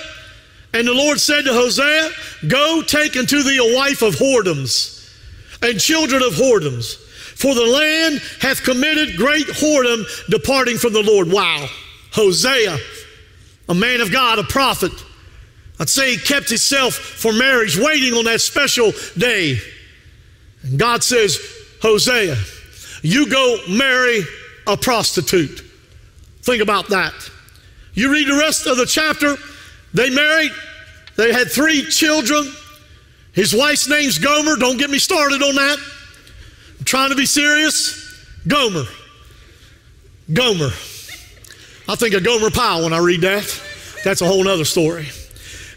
And 0.73 0.89
the 0.89 0.95
Lord 0.95 1.21
said 1.21 1.45
to 1.45 1.53
Hosea, 1.53 2.11
Go 2.49 2.83
take 2.83 3.17
unto 3.17 3.43
thee 3.43 3.59
a 3.59 3.77
wife 3.77 4.03
of 4.03 4.15
whoredoms 4.17 5.15
and 5.62 5.79
children 5.79 6.23
of 6.23 6.35
whoredoms, 6.35 6.97
for 7.37 7.55
the 7.55 7.65
land 7.65 8.21
hath 8.41 8.62
committed 8.62 9.17
great 9.17 9.47
whoredom 9.47 10.05
departing 10.29 10.79
from 10.79 10.93
the 10.93 11.03
Lord. 11.03 11.31
Wow. 11.31 11.67
Hosea, 12.12 12.79
a 13.69 13.75
man 13.75 14.01
of 14.01 14.11
God, 14.11 14.39
a 14.39 14.43
prophet. 14.43 14.93
I'd 15.79 15.91
say 15.91 16.12
he 16.12 16.19
kept 16.19 16.49
himself 16.49 16.95
for 16.95 17.33
marriage, 17.33 17.79
waiting 17.79 18.15
on 18.15 18.25
that 18.25 18.41
special 18.41 18.93
day. 19.19 19.59
And 20.62 20.79
God 20.79 21.05
says, 21.05 21.39
Hosea, 21.83 22.37
you 23.03 23.29
go 23.29 23.59
marry 23.69 24.23
a 24.67 24.79
prostitute. 24.79 25.62
Think 26.41 26.62
about 26.62 26.89
that. 26.89 27.12
You 27.97 28.13
read 28.13 28.29
the 28.29 28.37
rest 28.37 28.67
of 28.67 28.77
the 28.77 28.87
chapter. 28.87 29.37
They 29.95 30.11
married, 30.11 30.53
they 31.17 31.33
had 31.33 31.51
three 31.51 31.87
children. 31.87 32.53
His 33.33 33.55
wife's 33.55 33.89
name's 33.89 34.19
Gomer. 34.19 34.57
Don't 34.57 34.77
get 34.77 34.91
me 34.91 34.99
started 34.99 35.43
on 35.43 35.55
that. 35.55 35.79
I'm 36.79 36.85
trying 36.85 37.11
to 37.11 37.17
be 37.17 37.27
serious. 37.27 38.03
Gomer. 38.47 38.85
Gomer. 40.33 40.71
I 41.89 41.95
think 41.95 42.15
of 42.15 42.23
Gomer 42.23 42.51
Pyle 42.51 42.83
when 42.85 42.93
I 42.93 42.99
read 42.99 43.23
that. 43.23 43.63
That's 44.05 44.21
a 44.21 44.27
whole 44.27 44.47
other 44.47 44.65
story. 44.65 45.09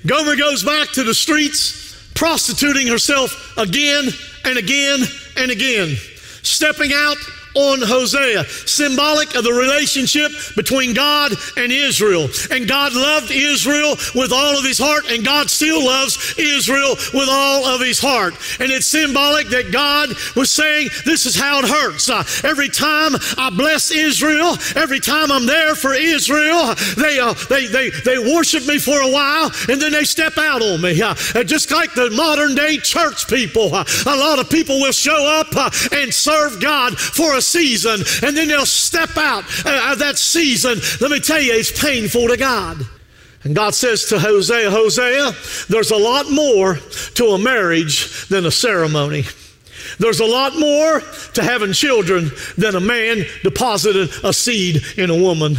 Gomer 0.05 0.35
goes 0.35 0.63
back 0.63 0.89
to 0.93 1.03
the 1.03 1.13
streets, 1.13 2.11
prostituting 2.15 2.87
herself 2.87 3.57
again 3.57 4.09
and 4.43 4.57
again 4.57 5.01
and 5.37 5.51
again, 5.51 5.95
stepping 6.41 6.91
out 6.93 7.17
on 7.55 7.81
Hosea, 7.81 8.45
symbolic 8.65 9.35
of 9.35 9.43
the 9.43 9.53
relationship 9.53 10.31
between 10.55 10.93
God 10.93 11.33
and 11.57 11.71
Israel. 11.71 12.29
And 12.51 12.67
God 12.67 12.93
loved 12.93 13.31
Israel 13.31 13.95
with 14.15 14.31
all 14.31 14.57
of 14.57 14.65
his 14.65 14.77
heart, 14.77 15.05
and 15.09 15.25
God 15.25 15.49
still 15.49 15.83
loves 15.85 16.35
Israel 16.37 16.95
with 17.13 17.27
all 17.29 17.65
of 17.65 17.81
his 17.81 17.99
heart. 17.99 18.35
And 18.59 18.71
it's 18.71 18.85
symbolic 18.85 19.47
that 19.49 19.71
God 19.71 20.09
was 20.35 20.51
saying, 20.51 20.89
This 21.05 21.25
is 21.25 21.35
how 21.35 21.59
it 21.59 21.69
hurts. 21.69 22.09
Uh, 22.09 22.23
every 22.43 22.69
time 22.69 23.13
I 23.37 23.49
bless 23.49 23.91
Israel, 23.91 24.57
every 24.75 24.99
time 24.99 25.31
I'm 25.31 25.45
there 25.45 25.75
for 25.75 25.93
Israel, 25.93 26.75
they, 26.97 27.19
uh, 27.19 27.33
they, 27.49 27.67
they, 27.67 27.89
they 27.89 28.19
worship 28.19 28.65
me 28.67 28.77
for 28.77 29.01
a 29.01 29.09
while 29.11 29.51
and 29.67 29.81
then 29.81 29.91
they 29.91 30.03
step 30.03 30.37
out 30.37 30.61
on 30.61 30.81
me. 30.81 31.01
Uh, 31.01 31.13
just 31.43 31.71
like 31.71 31.93
the 31.93 32.09
modern 32.11 32.55
day 32.55 32.77
church 32.77 33.27
people, 33.27 33.73
uh, 33.73 33.83
a 34.05 34.15
lot 34.15 34.39
of 34.39 34.49
people 34.49 34.79
will 34.79 34.91
show 34.91 35.25
up 35.25 35.47
uh, 35.55 35.69
and 35.91 36.13
serve 36.13 36.59
God 36.59 36.97
for 36.97 37.35
a 37.35 37.41
season 37.49 38.01
and 38.27 38.37
then 38.37 38.47
they'll 38.47 38.65
step 38.65 39.17
out 39.17 39.43
uh, 39.65 39.91
of 39.91 39.99
that 39.99 40.17
season. 40.17 40.79
Let 41.01 41.11
me 41.11 41.19
tell 41.19 41.41
you, 41.41 41.53
it's 41.53 41.81
painful 41.81 42.27
to 42.27 42.37
God. 42.37 42.85
And 43.43 43.55
God 43.55 43.73
says 43.73 44.05
to 44.05 44.19
Hosea, 44.19 44.69
Hosea, 44.69 45.31
there's 45.69 45.91
a 45.91 45.97
lot 45.97 46.29
more 46.29 46.75
to 47.15 47.25
a 47.27 47.37
marriage 47.37 48.27
than 48.27 48.45
a 48.45 48.51
ceremony. 48.51 49.23
There's 49.97 50.19
a 50.19 50.25
lot 50.25 50.57
more 50.57 51.01
to 51.33 51.43
having 51.43 51.73
children 51.73 52.31
than 52.57 52.75
a 52.75 52.79
man 52.79 53.25
depositing 53.43 54.09
a 54.23 54.33
seed 54.33 54.83
in 54.97 55.09
a 55.09 55.15
woman. 55.15 55.55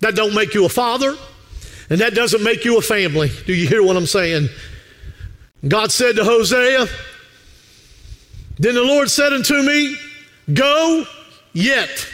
That 0.00 0.16
don't 0.16 0.34
make 0.34 0.54
you 0.54 0.64
a 0.64 0.68
father, 0.68 1.16
and 1.90 2.00
that 2.00 2.14
doesn't 2.14 2.42
make 2.42 2.64
you 2.64 2.78
a 2.78 2.82
family. 2.82 3.30
Do 3.46 3.54
you 3.54 3.66
hear 3.66 3.82
what 3.82 3.96
I'm 3.96 4.06
saying? 4.06 4.48
God 5.66 5.90
said 5.90 6.16
to 6.16 6.24
Hosea, 6.24 6.86
Then 8.58 8.74
the 8.74 8.82
Lord 8.82 9.10
said 9.10 9.32
unto 9.32 9.54
me, 9.62 9.96
Go 10.52 11.04
yet, 11.52 12.06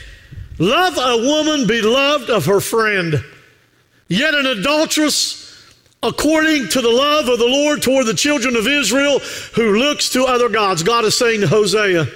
love 0.59 0.95
a 0.97 1.27
woman 1.27 1.67
beloved 1.67 2.31
of 2.31 2.47
her 2.47 2.61
friend, 2.61 3.25
yet 4.09 4.35
an 4.35 4.47
adulteress 4.47 5.45
according 6.03 6.69
to 6.69 6.83
the 6.83 6.91
love 6.91 7.29
of 7.29 7.39
the 7.39 7.47
Lord 7.47 7.81
toward 7.83 8.07
the 8.07 8.15
children 8.15 8.57
of 8.57 8.67
Israel 8.67 9.21
who 9.55 9.79
looks 9.79 10.11
to 10.11 10.25
other 10.25 10.49
gods. 10.49 10.83
God 10.83 11.05
is 11.05 11.17
saying 11.17 11.41
to 11.41 11.47
Hosea, 11.47 12.07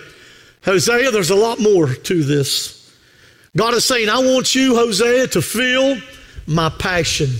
Hosea, 0.64 1.10
there's 1.10 1.30
a 1.30 1.36
lot 1.36 1.58
more 1.58 1.86
to 1.94 2.22
this. 2.22 2.92
God 3.56 3.74
is 3.74 3.84
saying, 3.84 4.08
I 4.08 4.18
want 4.18 4.54
you, 4.54 4.74
Hosea, 4.74 5.28
to 5.28 5.42
feel 5.42 5.96
my 6.46 6.68
passion, 6.68 7.30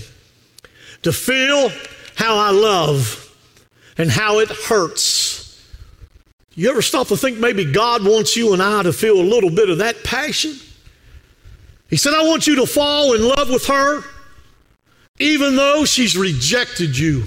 to 1.03 1.13
feel 1.13 1.69
how 2.15 2.37
I 2.37 2.51
love 2.51 3.25
and 3.97 4.09
how 4.09 4.39
it 4.39 4.49
hurts. 4.49 5.28
You 6.59 6.69
ever 6.69 6.81
stop 6.81 7.07
to 7.07 7.15
think 7.15 7.37
maybe 7.37 7.63
God 7.63 8.03
wants 8.03 8.35
you 8.35 8.51
and 8.51 8.61
I 8.61 8.83
to 8.83 8.91
feel 8.91 9.17
a 9.17 9.23
little 9.23 9.49
bit 9.49 9.69
of 9.69 9.77
that 9.77 10.03
passion? 10.03 10.55
He 11.89 11.95
said, 11.95 12.13
I 12.13 12.23
want 12.23 12.47
you 12.47 12.57
to 12.57 12.65
fall 12.65 13.13
in 13.13 13.25
love 13.25 13.49
with 13.49 13.65
her, 13.67 14.03
even 15.19 15.55
though 15.55 15.85
she's 15.85 16.17
rejected 16.17 16.97
you, 16.97 17.23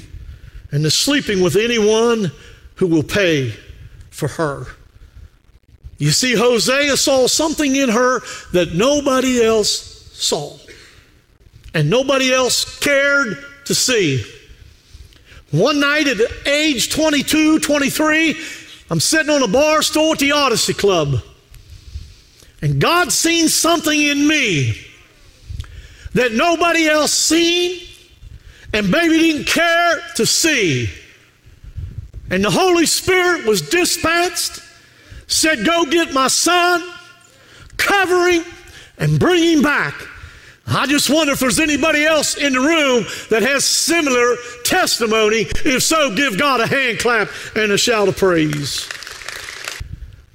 and 0.70 0.84
is 0.84 0.92
sleeping 0.92 1.40
with 1.40 1.56
anyone 1.56 2.30
who 2.74 2.86
will 2.86 3.02
pay 3.02 3.54
for 4.10 4.28
her. 4.28 4.66
You 5.96 6.10
see, 6.10 6.34
Hosea 6.34 6.98
saw 6.98 7.26
something 7.26 7.74
in 7.74 7.88
her 7.88 8.20
that 8.52 8.74
nobody 8.74 9.42
else 9.42 10.10
saw, 10.12 10.58
and 11.72 11.88
nobody 11.88 12.34
else 12.34 12.78
cared 12.80 13.42
to 13.64 13.74
see. 13.74 14.26
One 15.52 15.80
night 15.80 16.06
at 16.06 16.18
age 16.46 16.92
22, 16.92 17.60
23, 17.60 18.36
I'm 18.92 19.00
sitting 19.00 19.30
on 19.30 19.42
a 19.42 19.48
bar 19.48 19.80
stool 19.80 20.12
at 20.12 20.18
the 20.18 20.32
Odyssey 20.32 20.74
Club. 20.74 21.14
And 22.60 22.78
God 22.78 23.10
seen 23.10 23.48
something 23.48 23.98
in 23.98 24.28
me 24.28 24.76
that 26.12 26.32
nobody 26.32 26.88
else 26.88 27.14
seen 27.14 27.86
and 28.74 28.90
maybe 28.90 29.16
didn't 29.16 29.46
care 29.46 29.98
to 30.16 30.26
see. 30.26 30.90
And 32.30 32.44
the 32.44 32.50
Holy 32.50 32.84
Spirit 32.84 33.46
was 33.46 33.62
dispatched, 33.62 34.60
said, 35.26 35.64
Go 35.64 35.86
get 35.86 36.12
my 36.12 36.28
son, 36.28 36.86
cover 37.78 38.28
him, 38.28 38.44
and 38.98 39.18
bring 39.18 39.42
him 39.42 39.62
back. 39.62 39.94
I 40.66 40.86
just 40.86 41.10
wonder 41.10 41.32
if 41.32 41.40
there's 41.40 41.58
anybody 41.58 42.04
else 42.04 42.36
in 42.36 42.52
the 42.52 42.60
room 42.60 43.04
that 43.30 43.42
has 43.42 43.64
similar 43.64 44.36
testimony. 44.64 45.46
If 45.64 45.82
so, 45.82 46.14
give 46.14 46.38
God 46.38 46.60
a 46.60 46.66
hand 46.66 46.98
clap 46.98 47.28
and 47.56 47.72
a 47.72 47.78
shout 47.78 48.08
of 48.08 48.16
praise. 48.16 48.88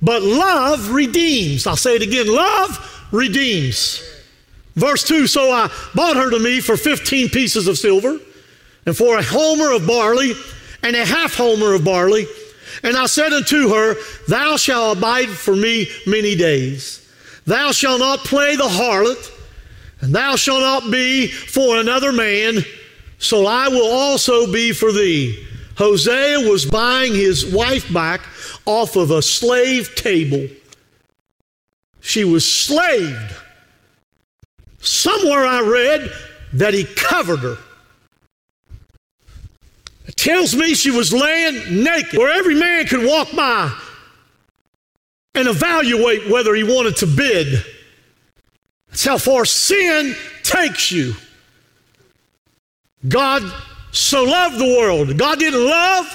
But 0.01 0.21
love 0.21 0.91
redeems. 0.91 1.65
I'll 1.65 1.75
say 1.75 1.95
it 1.95 2.01
again 2.01 2.27
love 2.27 3.07
redeems. 3.11 4.03
Verse 4.75 5.03
2 5.03 5.27
So 5.27 5.51
I 5.51 5.71
bought 5.95 6.17
her 6.17 6.29
to 6.29 6.39
me 6.39 6.59
for 6.59 6.77
15 6.77 7.29
pieces 7.29 7.67
of 7.67 7.77
silver, 7.77 8.19
and 8.85 8.95
for 8.95 9.17
a 9.17 9.23
homer 9.23 9.71
of 9.71 9.87
barley, 9.87 10.33
and 10.83 10.95
a 10.95 11.05
half 11.05 11.35
homer 11.35 11.73
of 11.73 11.83
barley. 11.83 12.27
And 12.83 12.95
I 12.95 13.07
said 13.07 13.33
unto 13.33 13.69
her, 13.69 13.95
Thou 14.27 14.57
shalt 14.57 14.97
abide 14.97 15.29
for 15.29 15.55
me 15.55 15.89
many 16.05 16.35
days. 16.35 17.03
Thou 17.45 17.71
shalt 17.71 17.99
not 17.99 18.19
play 18.19 18.55
the 18.55 18.63
harlot, 18.63 19.31
and 20.01 20.13
thou 20.13 20.35
shalt 20.35 20.61
not 20.61 20.91
be 20.91 21.27
for 21.27 21.77
another 21.77 22.11
man, 22.11 22.63
so 23.17 23.45
I 23.45 23.67
will 23.67 23.91
also 23.91 24.51
be 24.51 24.71
for 24.71 24.91
thee. 24.91 25.45
Hosea 25.77 26.49
was 26.49 26.65
buying 26.65 27.13
his 27.13 27.45
wife 27.45 27.91
back 27.93 28.21
off 28.65 28.95
of 28.95 29.11
a 29.11 29.21
slave 29.21 29.93
table. 29.95 30.47
She 32.01 32.23
was 32.23 32.49
slaved. 32.49 33.35
Somewhere 34.79 35.45
I 35.45 35.61
read 35.61 36.11
that 36.53 36.73
he 36.73 36.83
covered 36.83 37.39
her. 37.39 37.57
It 40.05 40.15
tells 40.15 40.55
me 40.55 40.73
she 40.73 40.91
was 40.91 41.11
laying 41.13 41.83
naked, 41.83 42.17
where 42.17 42.31
every 42.31 42.55
man 42.55 42.85
could 42.85 43.05
walk 43.05 43.31
by 43.35 43.71
and 45.35 45.47
evaluate 45.47 46.29
whether 46.29 46.55
he 46.55 46.63
wanted 46.63 46.95
to 46.97 47.07
bid. 47.07 47.63
That's 48.89 49.05
how 49.05 49.17
far 49.17 49.45
sin 49.45 50.15
takes 50.43 50.91
you. 50.91 51.13
God 53.07 53.43
so 53.91 54.23
loved 54.23 54.57
the 54.57 54.65
world. 54.65 55.17
God 55.17 55.39
didn't 55.39 55.65
love, 55.65 56.05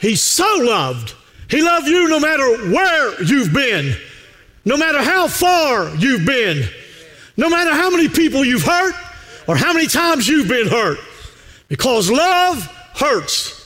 He 0.00 0.16
so 0.16 0.58
loved. 0.62 1.14
He 1.48 1.62
loved 1.62 1.88
you 1.88 2.08
no 2.08 2.20
matter 2.20 2.72
where 2.72 3.22
you've 3.22 3.52
been, 3.52 3.96
no 4.64 4.76
matter 4.76 5.02
how 5.02 5.26
far 5.26 5.94
you've 5.96 6.24
been, 6.24 6.68
no 7.36 7.50
matter 7.50 7.72
how 7.72 7.90
many 7.90 8.08
people 8.08 8.44
you've 8.44 8.62
hurt 8.62 8.94
or 9.48 9.56
how 9.56 9.72
many 9.72 9.88
times 9.88 10.28
you've 10.28 10.48
been 10.48 10.68
hurt. 10.68 10.98
Because 11.68 12.10
love 12.10 12.64
hurts. 12.94 13.56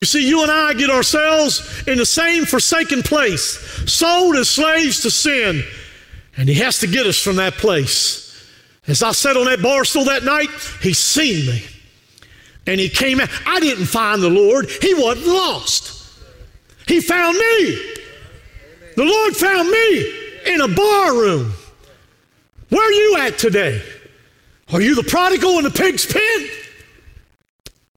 You 0.00 0.06
see, 0.06 0.26
you 0.26 0.42
and 0.42 0.50
I 0.50 0.74
get 0.74 0.90
ourselves 0.90 1.82
in 1.86 1.98
the 1.98 2.06
same 2.06 2.44
forsaken 2.44 3.02
place, 3.02 3.58
sold 3.86 4.36
as 4.36 4.48
slaves 4.48 5.02
to 5.02 5.10
sin, 5.10 5.62
and 6.40 6.48
He 6.48 6.54
has 6.54 6.78
to 6.78 6.86
get 6.86 7.06
us 7.06 7.20
from 7.20 7.36
that 7.36 7.52
place. 7.52 8.34
As 8.86 9.02
I 9.02 9.12
sat 9.12 9.36
on 9.36 9.44
that 9.44 9.60
bar 9.60 9.84
stool 9.84 10.06
that 10.06 10.24
night, 10.24 10.48
He 10.80 10.94
seen 10.94 11.46
me. 11.46 11.62
And 12.66 12.80
He 12.80 12.88
came 12.88 13.20
out. 13.20 13.28
I 13.44 13.60
didn't 13.60 13.84
find 13.84 14.22
the 14.22 14.30
Lord, 14.30 14.70
He 14.70 14.94
wasn't 14.94 15.26
lost. 15.26 16.02
He 16.86 17.02
found 17.02 17.36
me. 17.36 17.94
The 18.96 19.04
Lord 19.04 19.36
found 19.36 19.68
me 19.68 20.14
in 20.46 20.62
a 20.62 20.68
bar 20.68 21.12
room. 21.12 21.52
Where 22.70 22.88
are 22.88 22.92
you 22.92 23.18
at 23.18 23.36
today? 23.36 23.82
Are 24.72 24.80
you 24.80 24.94
the 24.94 25.02
prodigal 25.02 25.58
in 25.58 25.64
the 25.64 25.70
pig's 25.70 26.06
pen? 26.06 26.48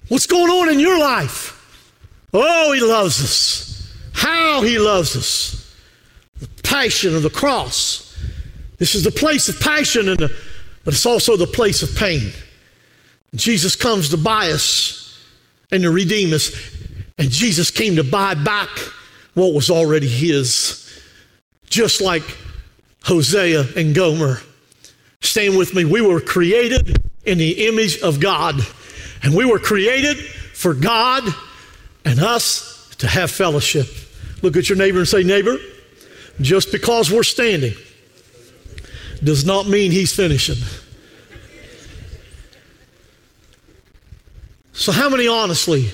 What's 0.09 0.27
going 0.27 0.51
on 0.51 0.69
in 0.69 0.81
your 0.81 0.99
life? 0.99 1.49
Oh, 2.33 2.73
he 2.73 2.81
loves 2.81 3.23
us. 3.23 3.95
How 4.11 4.63
he 4.63 4.79
loves 4.79 5.15
us. 5.15 5.77
The 6.41 6.49
passion 6.61 7.15
of 7.15 7.23
the 7.23 7.29
cross. 7.29 8.12
This 8.83 8.95
is 8.95 9.05
the 9.05 9.11
place 9.11 9.47
of 9.47 9.61
passion, 9.61 10.09
and 10.09 10.19
the, 10.19 10.37
but 10.83 10.93
it's 10.93 11.05
also 11.05 11.37
the 11.37 11.47
place 11.47 11.83
of 11.83 11.95
pain. 11.95 12.33
Jesus 13.33 13.77
comes 13.77 14.09
to 14.09 14.17
buy 14.17 14.51
us 14.51 15.25
and 15.71 15.83
to 15.83 15.89
redeem 15.89 16.33
us. 16.33 16.51
And 17.17 17.31
Jesus 17.31 17.71
came 17.71 17.95
to 17.95 18.03
buy 18.03 18.33
back 18.33 18.67
what 19.35 19.53
was 19.53 19.69
already 19.69 20.09
his. 20.09 21.01
Just 21.69 22.01
like 22.01 22.23
Hosea 23.05 23.63
and 23.77 23.95
Gomer. 23.95 24.41
Stand 25.21 25.57
with 25.57 25.73
me. 25.73 25.85
We 25.85 26.01
were 26.01 26.19
created 26.19 27.01
in 27.23 27.37
the 27.37 27.65
image 27.69 27.99
of 28.01 28.19
God. 28.19 28.55
And 29.23 29.33
we 29.33 29.45
were 29.45 29.59
created 29.59 30.17
for 30.17 30.73
God 30.73 31.23
and 32.03 32.19
us 32.19 32.93
to 32.97 33.07
have 33.07 33.31
fellowship. 33.31 33.87
Look 34.41 34.57
at 34.57 34.67
your 34.67 34.77
neighbor 34.77 34.97
and 34.97 35.07
say, 35.07 35.23
Neighbor, 35.23 35.55
just 36.41 36.73
because 36.73 37.09
we're 37.09 37.23
standing 37.23 37.75
does 39.25 39.45
not 39.45 39.67
mean 39.67 39.91
he's 39.91 40.13
finishing. 40.15 40.57
So, 44.73 44.91
how 44.91 45.07
many 45.09 45.27
honestly, 45.27 45.91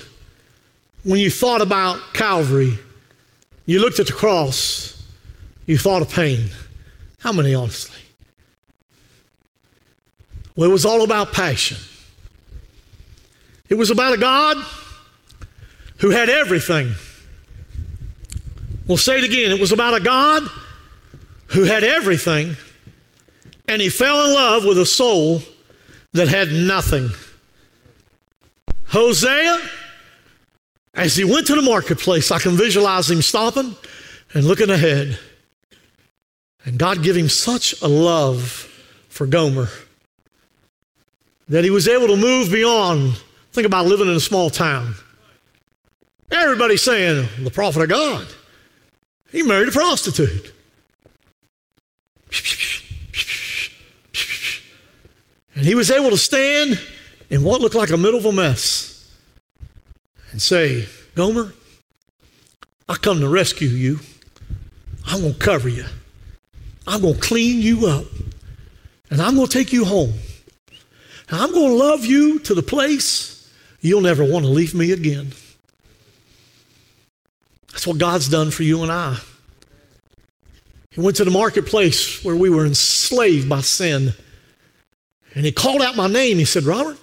when 1.04 1.20
you 1.20 1.30
thought 1.30 1.60
about 1.60 2.00
Calvary, 2.14 2.78
you 3.66 3.80
looked 3.80 4.00
at 4.00 4.06
the 4.06 4.12
cross, 4.12 5.02
you 5.66 5.76
thought 5.76 6.02
of 6.02 6.10
pain? 6.10 6.48
How 7.18 7.32
many 7.32 7.54
honestly? 7.54 8.00
Well, 10.56 10.68
it 10.68 10.72
was 10.72 10.84
all 10.84 11.02
about 11.02 11.32
passion. 11.32 11.76
It 13.68 13.74
was 13.74 13.90
about 13.90 14.14
a 14.14 14.18
God 14.18 14.56
who 15.98 16.10
had 16.10 16.28
everything. 16.28 16.92
We'll 18.88 18.98
say 18.98 19.18
it 19.18 19.24
again. 19.24 19.52
It 19.52 19.60
was 19.60 19.70
about 19.70 19.94
a 19.94 20.00
God 20.00 20.42
who 21.48 21.64
had 21.64 21.84
everything, 21.84 22.56
and 23.70 23.80
he 23.80 23.88
fell 23.88 24.26
in 24.26 24.34
love 24.34 24.64
with 24.64 24.78
a 24.78 24.84
soul 24.84 25.40
that 26.12 26.26
had 26.26 26.50
nothing. 26.50 27.08
Hosea, 28.86 29.58
as 30.94 31.14
he 31.14 31.22
went 31.22 31.46
to 31.46 31.54
the 31.54 31.62
marketplace, 31.62 32.32
I 32.32 32.40
can 32.40 32.56
visualize 32.56 33.08
him 33.08 33.22
stopping 33.22 33.76
and 34.34 34.44
looking 34.44 34.70
ahead. 34.70 35.16
And 36.64 36.80
God 36.80 37.04
gave 37.04 37.16
him 37.16 37.28
such 37.28 37.80
a 37.80 37.86
love 37.86 38.42
for 39.08 39.28
Gomer 39.28 39.68
that 41.48 41.62
he 41.62 41.70
was 41.70 41.86
able 41.86 42.08
to 42.08 42.16
move 42.16 42.50
beyond. 42.50 43.22
Think 43.52 43.68
about 43.68 43.86
living 43.86 44.08
in 44.08 44.16
a 44.16 44.20
small 44.20 44.50
town. 44.50 44.94
Everybody's 46.32 46.82
saying, 46.82 47.28
the 47.44 47.52
prophet 47.52 47.82
of 47.82 47.88
God. 47.88 48.26
He 49.30 49.44
married 49.44 49.68
a 49.68 49.72
prostitute. 49.72 50.52
And 55.60 55.68
he 55.68 55.74
was 55.74 55.90
able 55.90 56.08
to 56.08 56.16
stand 56.16 56.80
in 57.28 57.44
what 57.44 57.60
looked 57.60 57.74
like 57.74 57.90
a 57.90 57.98
middle 57.98 58.18
of 58.18 58.24
a 58.24 58.32
mess 58.32 59.14
and 60.30 60.40
say, 60.40 60.86
Gomer, 61.14 61.52
I 62.88 62.94
come 62.94 63.20
to 63.20 63.28
rescue 63.28 63.68
you. 63.68 64.00
I'm 65.04 65.20
going 65.20 65.34
to 65.34 65.38
cover 65.38 65.68
you. 65.68 65.84
I'm 66.86 67.02
going 67.02 67.12
to 67.12 67.20
clean 67.20 67.60
you 67.60 67.88
up. 67.88 68.06
And 69.10 69.20
I'm 69.20 69.34
going 69.34 69.48
to 69.48 69.52
take 69.52 69.70
you 69.70 69.84
home. 69.84 70.14
And 71.28 71.38
I'm 71.38 71.52
going 71.52 71.72
to 71.72 71.76
love 71.76 72.06
you 72.06 72.38
to 72.38 72.54
the 72.54 72.62
place 72.62 73.52
you'll 73.82 74.00
never 74.00 74.24
want 74.24 74.46
to 74.46 74.50
leave 74.50 74.74
me 74.74 74.92
again. 74.92 75.32
That's 77.72 77.86
what 77.86 77.98
God's 77.98 78.30
done 78.30 78.50
for 78.50 78.62
you 78.62 78.82
and 78.82 78.90
I. 78.90 79.18
He 80.92 81.02
went 81.02 81.18
to 81.18 81.24
the 81.26 81.30
marketplace 81.30 82.24
where 82.24 82.34
we 82.34 82.48
were 82.48 82.64
enslaved 82.64 83.46
by 83.46 83.60
sin. 83.60 84.14
And 85.34 85.44
he 85.44 85.52
called 85.52 85.82
out 85.82 85.96
my 85.96 86.06
name. 86.06 86.38
He 86.38 86.44
said, 86.44 86.64
Robert, 86.64 86.98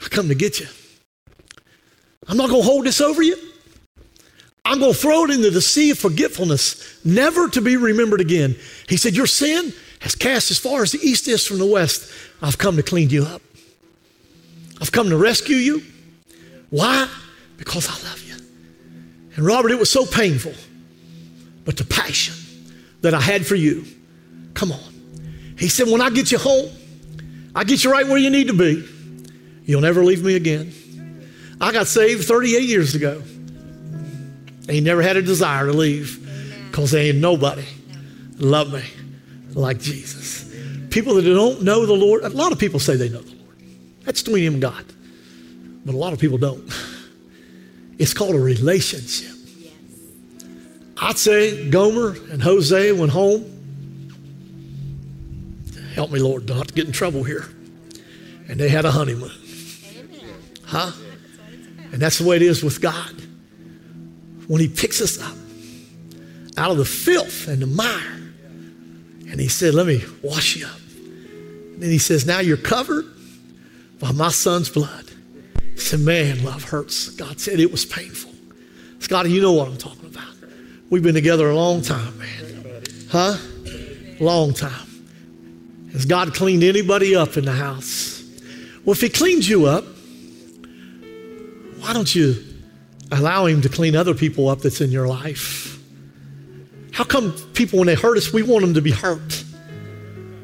I 0.00 0.08
come 0.08 0.28
to 0.28 0.34
get 0.34 0.60
you. 0.60 0.66
I'm 2.26 2.36
not 2.36 2.48
going 2.48 2.62
to 2.62 2.66
hold 2.66 2.86
this 2.86 3.00
over 3.00 3.22
you. 3.22 3.36
I'm 4.64 4.78
going 4.78 4.92
to 4.92 4.98
throw 4.98 5.24
it 5.24 5.30
into 5.30 5.50
the 5.50 5.62
sea 5.62 5.90
of 5.90 5.98
forgetfulness, 5.98 7.04
never 7.04 7.48
to 7.48 7.60
be 7.60 7.76
remembered 7.76 8.20
again. 8.20 8.56
He 8.88 8.96
said, 8.96 9.16
Your 9.16 9.26
sin 9.26 9.72
has 10.00 10.14
cast 10.14 10.50
as 10.50 10.58
far 10.58 10.82
as 10.82 10.92
the 10.92 10.98
east 10.98 11.28
is 11.28 11.46
from 11.46 11.58
the 11.58 11.66
west. 11.66 12.12
I've 12.42 12.58
come 12.58 12.76
to 12.76 12.82
clean 12.82 13.10
you 13.10 13.24
up. 13.24 13.42
I've 14.80 14.92
come 14.92 15.08
to 15.10 15.16
rescue 15.16 15.56
you. 15.56 15.82
Why? 16.70 17.08
Because 17.56 17.88
I 17.88 18.08
love 18.08 18.22
you. 18.22 18.36
And 19.36 19.44
Robert, 19.44 19.72
it 19.72 19.78
was 19.78 19.90
so 19.90 20.06
painful, 20.06 20.54
but 21.64 21.76
the 21.76 21.84
passion 21.84 22.34
that 23.00 23.14
I 23.14 23.20
had 23.20 23.46
for 23.46 23.56
you, 23.56 23.84
come 24.54 24.72
on. 24.72 24.78
He 25.58 25.68
said, 25.68 25.88
When 25.88 26.00
I 26.00 26.10
get 26.10 26.30
you 26.30 26.38
home, 26.38 26.70
I 27.54 27.64
get 27.64 27.84
you 27.84 27.90
right 27.90 28.06
where 28.06 28.18
you 28.18 28.30
need 28.30 28.48
to 28.48 28.54
be. 28.54 28.86
You'll 29.64 29.80
never 29.80 30.04
leave 30.04 30.24
me 30.24 30.36
again. 30.36 30.72
I 31.60 31.72
got 31.72 31.86
saved 31.86 32.24
38 32.26 32.62
years 32.62 32.94
ago. 32.94 33.22
And 33.22 34.70
he 34.70 34.80
never 34.80 35.02
had 35.02 35.16
a 35.16 35.22
desire 35.22 35.66
to 35.66 35.72
leave 35.72 36.18
because 36.70 36.94
ain't 36.94 37.18
nobody 37.18 37.64
love 38.38 38.72
me 38.72 38.84
like 39.54 39.80
Jesus. 39.80 40.54
People 40.90 41.14
that 41.14 41.22
don't 41.22 41.62
know 41.62 41.86
the 41.86 41.92
Lord, 41.92 42.22
a 42.22 42.28
lot 42.28 42.52
of 42.52 42.58
people 42.58 42.80
say 42.80 42.96
they 42.96 43.08
know 43.08 43.20
the 43.20 43.34
Lord. 43.34 43.56
That's 44.04 44.22
between 44.22 44.44
him 44.44 44.54
and 44.54 44.62
God. 44.62 44.84
But 45.84 45.94
a 45.94 45.98
lot 45.98 46.12
of 46.12 46.18
people 46.18 46.38
don't. 46.38 46.68
It's 47.98 48.14
called 48.14 48.34
a 48.34 48.40
relationship. 48.40 49.36
I'd 50.96 51.18
say 51.18 51.68
Gomer 51.68 52.16
and 52.30 52.42
Hosea 52.42 52.94
went 52.94 53.12
home. 53.12 53.59
Help 56.00 56.12
me, 56.12 56.18
Lord, 56.18 56.48
not 56.48 56.68
to 56.68 56.72
get 56.72 56.86
in 56.86 56.92
trouble 56.92 57.24
here. 57.24 57.44
And 58.48 58.58
they 58.58 58.70
had 58.70 58.86
a 58.86 58.90
honeymoon. 58.90 59.38
Huh? 60.64 60.92
And 61.92 62.00
that's 62.00 62.16
the 62.16 62.26
way 62.26 62.36
it 62.36 62.42
is 62.42 62.64
with 62.64 62.80
God. 62.80 63.20
When 64.48 64.62
He 64.62 64.68
picks 64.68 65.02
us 65.02 65.20
up 65.20 65.36
out 66.56 66.70
of 66.70 66.78
the 66.78 66.86
filth 66.86 67.48
and 67.48 67.60
the 67.60 67.66
mire, 67.66 68.32
and 69.30 69.38
He 69.38 69.48
said, 69.48 69.74
Let 69.74 69.88
me 69.88 70.02
wash 70.22 70.56
you 70.56 70.64
up. 70.64 70.80
And 70.80 71.82
then 71.82 71.90
He 71.90 71.98
says, 71.98 72.24
Now 72.24 72.40
you're 72.40 72.56
covered 72.56 73.04
by 73.98 74.12
my 74.12 74.30
son's 74.30 74.70
blood. 74.70 75.04
He 75.74 75.80
said, 75.80 76.00
Man, 76.00 76.42
love 76.42 76.64
hurts. 76.64 77.10
God 77.10 77.38
said 77.38 77.60
it 77.60 77.70
was 77.70 77.84
painful. 77.84 78.32
Scotty, 79.00 79.32
you 79.32 79.42
know 79.42 79.52
what 79.52 79.68
I'm 79.68 79.76
talking 79.76 80.06
about. 80.06 80.34
We've 80.88 81.02
been 81.02 81.14
together 81.14 81.50
a 81.50 81.54
long 81.54 81.82
time, 81.82 82.18
man. 82.18 82.82
Huh? 83.10 83.36
Long 84.18 84.54
time. 84.54 84.89
Has 85.92 86.04
God 86.04 86.34
cleaned 86.34 86.62
anybody 86.62 87.16
up 87.16 87.36
in 87.36 87.44
the 87.44 87.52
house? 87.52 88.22
Well, 88.84 88.92
if 88.92 89.00
He 89.00 89.08
cleans 89.08 89.48
you 89.48 89.66
up, 89.66 89.84
why 91.80 91.92
don't 91.92 92.14
you 92.14 92.36
allow 93.10 93.46
Him 93.46 93.62
to 93.62 93.68
clean 93.68 93.96
other 93.96 94.14
people 94.14 94.48
up 94.48 94.60
that's 94.60 94.80
in 94.80 94.90
your 94.90 95.08
life? 95.08 95.78
How 96.92 97.04
come 97.04 97.32
people, 97.54 97.78
when 97.78 97.86
they 97.86 97.94
hurt 97.94 98.18
us, 98.18 98.32
we 98.32 98.42
want 98.42 98.62
them 98.62 98.74
to 98.74 98.82
be 98.82 98.90
hurt? 98.90 99.44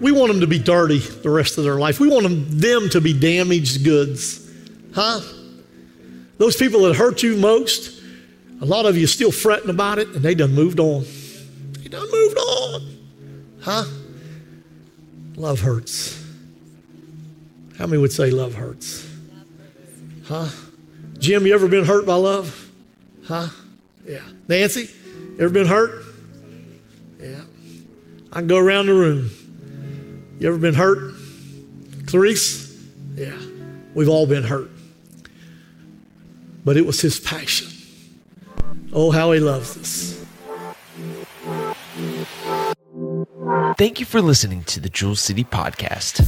We 0.01 0.13
want 0.13 0.31
them 0.31 0.41
to 0.41 0.47
be 0.47 0.59
dirty 0.59 0.99
the 0.99 1.31
rest 1.31 1.59
of 1.59 1.65
their 1.65 1.77
life. 1.77 2.01
We 2.01 2.09
want 2.09 2.25
them, 2.25 2.59
them 2.59 2.89
to 2.91 3.01
be 3.01 3.19
damaged 3.19 3.85
goods. 3.85 4.51
Huh? 4.95 5.21
Those 6.39 6.57
people 6.57 6.83
that 6.83 6.97
hurt 6.97 7.23
you 7.23 7.37
most, 7.37 8.03
a 8.61 8.65
lot 8.65 8.87
of 8.87 8.97
you 8.97 9.07
still 9.07 9.33
fretting 9.33 9.71
about 9.71 9.99
it, 9.99 10.09
and 10.09 10.23
they 10.23 10.35
done 10.35 10.55
moved 10.55 10.81
on. 10.81 11.05
They 11.73 11.89
done 11.89 12.11
moved 12.11 12.39
on. 12.39 12.97
Huh? 13.61 13.85
Love 15.37 15.61
hurts. 15.61 16.25
How 17.79 17.87
many 17.87 18.01
would 18.01 18.12
say 18.12 18.31
love 18.31 18.55
hurts? 18.55 19.07
Huh? 20.25 20.49
Jim, 21.18 21.46
you 21.46 21.55
ever 21.55 21.68
been 21.68 21.85
hurt 21.85 22.07
by 22.07 22.14
love? 22.14 22.70
Huh? 23.25 23.49
Yeah. 24.07 24.22
Nancy, 24.49 24.90
ever 25.38 25.51
been 25.51 25.66
hurt? 25.66 26.05
Yeah. 27.20 27.42
I 28.33 28.38
can 28.40 28.46
go 28.46 28.57
around 28.57 28.87
the 28.87 28.94
room. 28.94 29.31
You 30.38 30.49
ever 30.49 30.59
been 30.59 30.75
hurt? 30.75 31.14
Clarice? 32.07 32.75
Yeah. 33.14 33.37
We've 33.94 34.09
all 34.09 34.27
been 34.27 34.42
hurt. 34.42 34.70
But 36.64 36.77
it 36.77 36.87
was 36.87 37.01
his 37.01 37.20
passion. 37.20 37.68
Oh, 38.92 39.11
how 39.11 39.33
he 39.33 39.40
loves 39.40 39.77
us. 39.77 40.15
Thank 43.79 44.01
you 44.01 44.07
for 44.07 44.21
listening 44.21 44.65
to 44.65 44.81
the 44.81 44.89
Jewel 44.89 45.15
City 45.15 45.45
Podcast. 45.45 46.27